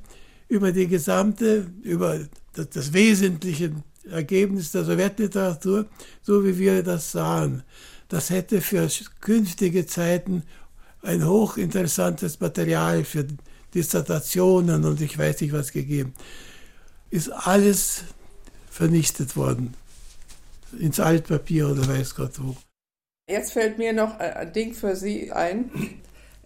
[0.48, 2.20] über die gesamte, über
[2.52, 3.72] das, das wesentliche
[4.10, 5.86] Ergebnis der Sowjetliteratur,
[6.22, 7.62] so wie wir das sahen.
[8.08, 8.88] Das hätte für
[9.20, 10.42] künftige Zeiten
[11.04, 13.26] ein hochinteressantes Material für
[13.74, 16.14] Dissertationen und ich weiß nicht was gegeben.
[17.10, 18.04] Ist alles
[18.70, 19.74] vernichtet worden.
[20.78, 22.56] Ins Altpapier oder weiß Gott wo.
[23.28, 25.70] Jetzt fällt mir noch ein Ding für Sie ein.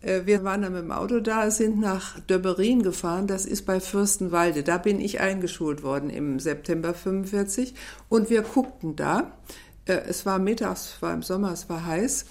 [0.00, 3.80] Äh, wir waren dann mit dem Auto da, sind nach Döberin gefahren, das ist bei
[3.80, 4.62] Fürstenwalde.
[4.62, 7.74] Da bin ich eingeschult worden im September 45
[8.08, 9.32] und wir guckten da.
[9.86, 12.26] Äh, es war mittags, es war im Sommer, es war heiß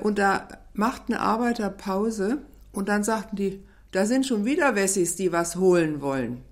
[0.00, 2.38] und da machten Arbeiter Pause
[2.72, 6.42] und dann sagten die, da sind schon wieder Wessis, die was holen wollen.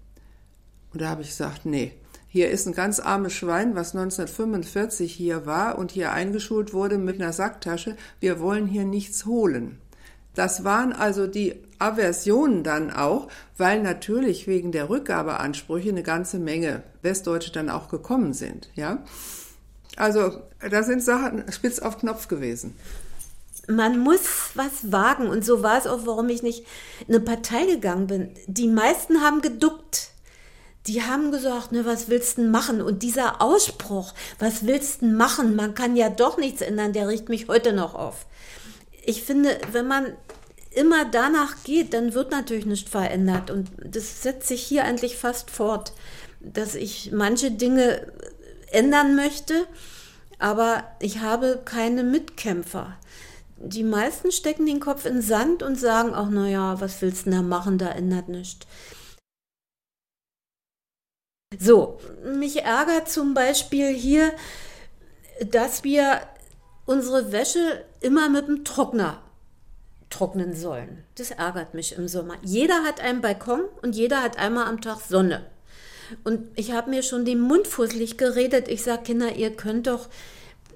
[0.93, 1.93] Und da habe ich gesagt, nee,
[2.29, 7.21] hier ist ein ganz armes Schwein, was 1945 hier war und hier eingeschult wurde mit
[7.21, 7.97] einer Sacktasche.
[8.21, 9.79] Wir wollen hier nichts holen.
[10.35, 16.83] Das waren also die Aversionen dann auch, weil natürlich wegen der Rückgabeansprüche eine ganze Menge
[17.03, 19.03] Westdeutsche dann auch gekommen sind, ja.
[19.97, 22.77] Also, da sind Sachen spitz auf Knopf gewesen.
[23.69, 24.21] Man muss
[24.55, 25.29] was wagen.
[25.29, 26.65] Und so war es auch, warum ich nicht
[27.07, 28.35] in eine Partei gegangen bin.
[28.47, 30.09] Die meisten haben geduckt.
[30.87, 32.81] Die haben gesagt, ne, was willst du machen?
[32.81, 35.55] Und dieser Ausspruch, was willst du machen?
[35.55, 38.27] Man kann ja doch nichts ändern, der riecht mich heute noch auf.
[39.05, 40.17] Ich finde, wenn man
[40.71, 43.51] immer danach geht, dann wird natürlich nichts verändert.
[43.51, 45.93] Und das setzt sich hier eigentlich fast fort,
[46.41, 48.11] dass ich manche Dinge
[48.71, 49.67] ändern möchte,
[50.39, 52.97] aber ich habe keine Mitkämpfer.
[53.61, 57.43] Die meisten stecken den Kopf in Sand und sagen auch, naja, was willst du da
[57.43, 58.67] machen, da ändert nichts.
[61.59, 64.33] So, mich ärgert zum Beispiel hier,
[65.51, 66.21] dass wir
[66.87, 69.23] unsere Wäsche immer mit dem Trockner
[70.11, 71.05] trocknen sollen.
[71.17, 72.37] Das ärgert mich im Sommer.
[72.43, 75.45] Jeder hat einen Balkon und jeder hat einmal am Tag Sonne.
[76.25, 78.69] Und ich habe mir schon den Mund fusselig geredet.
[78.69, 80.09] Ich sage, Kinder, ihr könnt doch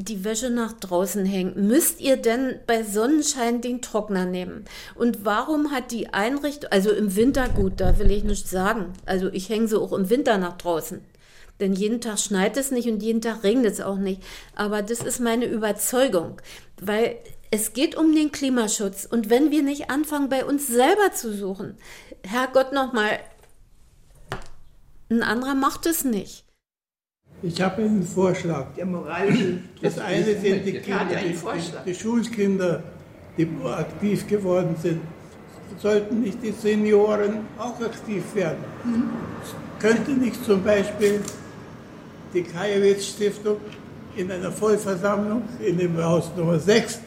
[0.05, 1.67] die Wäsche nach draußen hängen.
[1.69, 4.65] Müsst ihr denn bei Sonnenschein den Trockner nehmen?
[4.95, 8.93] Und warum hat die Einrichtung, also im Winter gut, da will ich nichts sagen.
[9.07, 11.01] Also ich hänge sie auch im Winter nach draußen.
[11.61, 14.23] Denn jeden Tag schneit es nicht und jeden Tag regnet es auch nicht.
[14.57, 16.41] Aber das ist meine Überzeugung,
[16.81, 17.17] weil
[17.51, 19.05] es geht um den Klimaschutz.
[19.05, 21.77] Und wenn wir nicht anfangen, bei uns selber zu suchen,
[22.25, 23.21] Herrgott nochmal,
[25.11, 26.42] ein anderer macht es nicht.
[27.43, 28.67] Ich habe einen Vorschlag.
[28.77, 32.83] Der moralische Das eine sind die, Kinder, die, die, Schulkinder,
[33.37, 35.01] die aktiv geworden sind.
[35.79, 38.65] Sollten nicht die Senioren auch aktiv werden?
[38.85, 39.11] Mhm.
[39.81, 41.21] Könnte nicht zum Beispiel
[42.33, 43.57] die Kajewitz-Stiftung
[44.17, 47.01] in einer Vollversammlung in dem Haus Nummer 6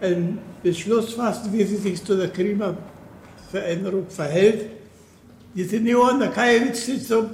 [0.00, 4.66] einen Beschluss fassen, wie sie sich zu der Klimaveränderung verhält.
[5.54, 7.30] Die Senioren der Kajewitz-Stiftung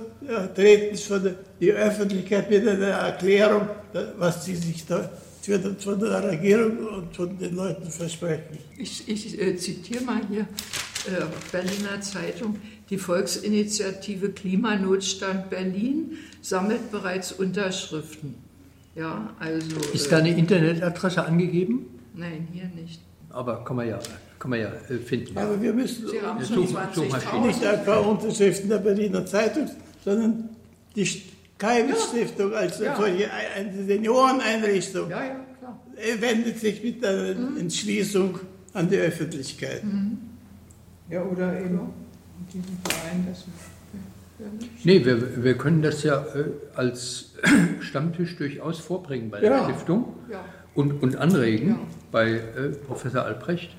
[0.55, 3.69] treten schon die Öffentlichkeit mit einer Erklärung,
[4.19, 5.11] was sie sich da
[5.79, 8.59] von der Regierung und von den Leuten versprechen.
[8.79, 12.57] Ich, ich äh, zitiere mal hier äh, Berliner Zeitung.
[12.89, 18.37] Die Volksinitiative Klimanotstand Berlin sammelt bereits Unterschriften.
[18.95, 21.87] Ja, also, Ist da eine äh, Internetadresse angegeben?
[22.15, 23.01] Nein, hier nicht.
[23.31, 23.99] Aber kann man ja,
[24.39, 25.37] kann man ja äh, finden.
[25.37, 29.69] Aber wir müssen nicht ein paar Unterschriften der Berliner Zeitung
[30.05, 30.51] sondern
[30.95, 31.23] die
[31.59, 32.59] Keimstiftung ja.
[32.59, 32.97] als ja.
[32.97, 35.81] solche, eine Senioreneinrichtung ja, ja, klar.
[36.21, 37.57] wendet sich mit einer mhm.
[37.59, 38.39] Entschließung
[38.75, 39.83] an die Öffentlichkeit.
[39.85, 40.19] Mhm.
[41.11, 41.81] Ja, oder eben
[42.53, 43.45] diesen Verein, das
[44.83, 47.35] Nee, wir, wir können das ja äh, als
[47.81, 49.65] Stammtisch durchaus vorbringen bei der ja.
[49.65, 50.45] Stiftung ja.
[50.75, 51.79] Und, und anregen ja.
[52.11, 53.71] bei äh, Professor Albrecht.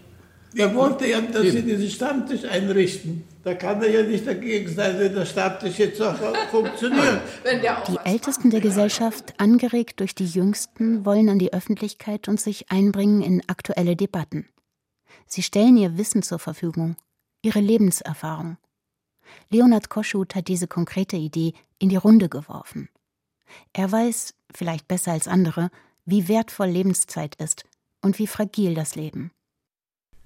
[0.55, 1.51] Er wollte ja, dass Eben.
[1.51, 3.25] sie diesen Stammtisch einrichten.
[3.43, 6.15] Da kann er ja nicht dagegen sein, wenn der Stammtisch jetzt auch
[6.49, 7.21] funktioniert.
[7.87, 13.21] die Ältesten der Gesellschaft, angeregt durch die Jüngsten, wollen an die Öffentlichkeit und sich einbringen
[13.21, 14.47] in aktuelle Debatten.
[15.27, 16.95] Sie stellen ihr Wissen zur Verfügung,
[17.41, 18.57] ihre Lebenserfahrung.
[19.49, 22.89] Leonard Koschut hat diese konkrete Idee in die Runde geworfen.
[23.73, 25.69] Er weiß, vielleicht besser als andere,
[26.05, 27.65] wie wertvoll Lebenszeit ist
[28.01, 29.31] und wie fragil das Leben.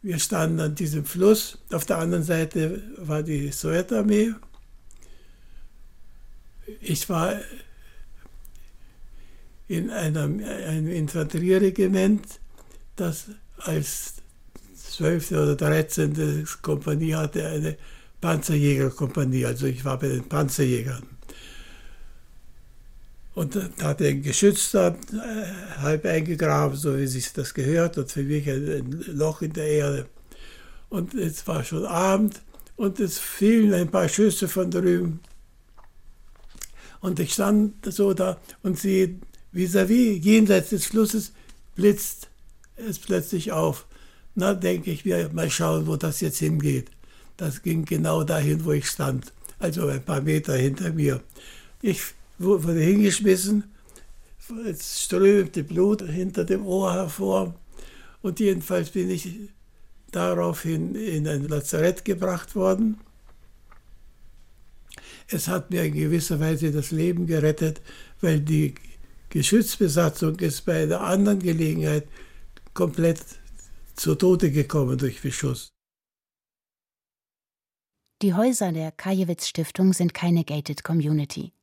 [0.01, 1.57] Wir standen an diesem Fluss.
[1.71, 4.33] Auf der anderen Seite war die Sowjetarmee.
[6.79, 7.39] Ich war
[9.67, 12.39] in einem, einem Infanterieregiment,
[12.95, 13.25] das
[13.57, 14.15] als
[14.75, 15.31] 12.
[15.31, 16.47] oder 13.
[16.61, 17.77] Kompanie hatte eine
[18.21, 19.45] Panzerjägerkompanie.
[19.45, 21.03] Also ich war bei den Panzerjägern.
[23.39, 27.97] Und da hat er ein Geschütz da äh, halb eingegraben, so wie sich das gehört,
[27.97, 30.07] und für mich ein, Loch in der Erde.
[30.89, 32.41] Und es war schon Abend
[32.75, 35.21] und es fielen ein paar Schüsse von drüben.
[36.99, 39.15] Und ich stand so da und sehe,
[39.53, 41.31] vis-à-vis, -vis, jenseits des Flusses,
[41.77, 42.27] blitzt
[42.75, 43.87] es plötzlich auf.
[44.35, 46.91] Na, denke ich mir, mal schauen, wo das jetzt hingeht.
[47.37, 51.21] Das ging genau dahin, wo ich stand, also ein paar Meter hinter mir.
[51.81, 53.63] Ich wurde hingeschmissen,
[54.65, 57.55] es strömte Blut hinter dem Ohr hervor
[58.21, 59.29] und jedenfalls bin ich
[60.11, 62.99] daraufhin in ein Lazarett gebracht worden.
[65.27, 67.81] Es hat mir in gewisser Weise das Leben gerettet,
[68.21, 68.73] weil die
[69.29, 72.07] Geschützbesatzung ist bei einer anderen Gelegenheit
[72.73, 73.21] komplett
[73.95, 75.69] zu Tode gekommen durch Beschuss.
[78.21, 81.53] Die Häuser der Kajewitz Stiftung sind keine gated Community.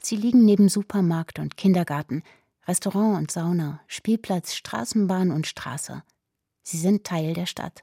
[0.00, 2.22] Sie liegen neben Supermarkt und Kindergarten,
[2.66, 6.02] Restaurant und Sauna, Spielplatz, Straßenbahn und Straße.
[6.62, 7.82] Sie sind Teil der Stadt,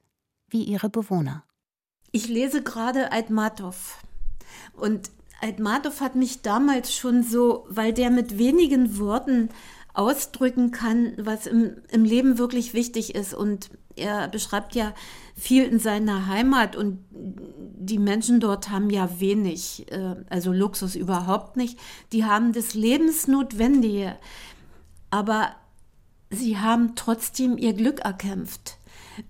[0.49, 1.43] wie ihre Bewohner.
[2.11, 4.03] Ich lese gerade Aitmatov.
[4.73, 5.09] Und
[5.41, 9.49] Aitmatov hat mich damals schon so, weil der mit wenigen Worten
[9.93, 13.33] ausdrücken kann, was im, im Leben wirklich wichtig ist.
[13.33, 14.93] Und Er beschreibt ja
[15.35, 21.57] viel in seiner Heimat und die Menschen dort haben ja wenig, äh, also Luxus überhaupt
[21.57, 21.79] nicht.
[22.11, 24.15] Die haben das Lebensnotwendige,
[25.09, 25.55] aber
[26.29, 28.77] sie haben trotzdem ihr Glück erkämpft.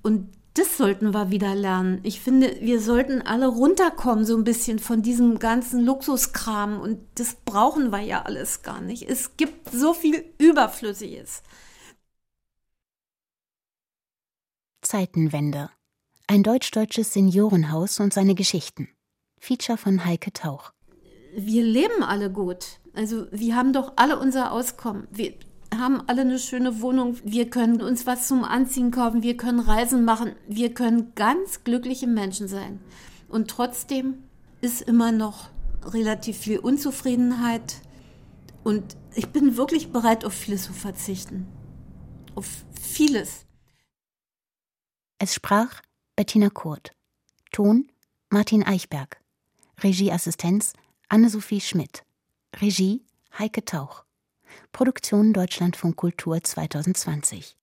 [0.01, 1.99] Und das sollten wir wieder lernen.
[2.03, 6.79] Ich finde, wir sollten alle runterkommen, so ein bisschen von diesem ganzen Luxuskram.
[6.79, 9.09] Und das brauchen wir ja alles gar nicht.
[9.09, 11.43] Es gibt so viel Überflüssiges.
[14.85, 15.69] Zeitenwende.
[16.27, 18.87] Ein deutsch-deutsches Seniorenhaus und seine Geschichten.
[19.39, 20.71] Feature von Heike Tauch.
[21.35, 22.79] Wir leben alle gut.
[22.93, 25.07] Also wir haben doch alle unser Auskommen.
[25.11, 25.33] Wir
[25.75, 27.17] haben alle eine schöne Wohnung.
[27.23, 29.23] Wir können uns was zum Anziehen kaufen.
[29.23, 30.35] Wir können Reisen machen.
[30.47, 32.79] Wir können ganz glückliche Menschen sein.
[33.27, 34.19] Und trotzdem
[34.61, 35.49] ist immer noch
[35.83, 37.81] relativ viel Unzufriedenheit.
[38.63, 41.47] Und ich bin wirklich bereit, auf vieles zu verzichten.
[42.35, 42.47] Auf
[42.79, 43.44] vieles.
[45.17, 45.81] Es sprach
[46.17, 46.93] Bettina Kurt.
[47.51, 47.89] Ton
[48.29, 49.17] Martin Eichberg.
[49.81, 50.73] Regieassistenz
[51.07, 52.03] Anne-Sophie Schmidt.
[52.57, 53.05] Regie
[53.39, 54.03] Heike Tauch.
[54.73, 57.55] Produktion Deutschlandfunk Kultur 2020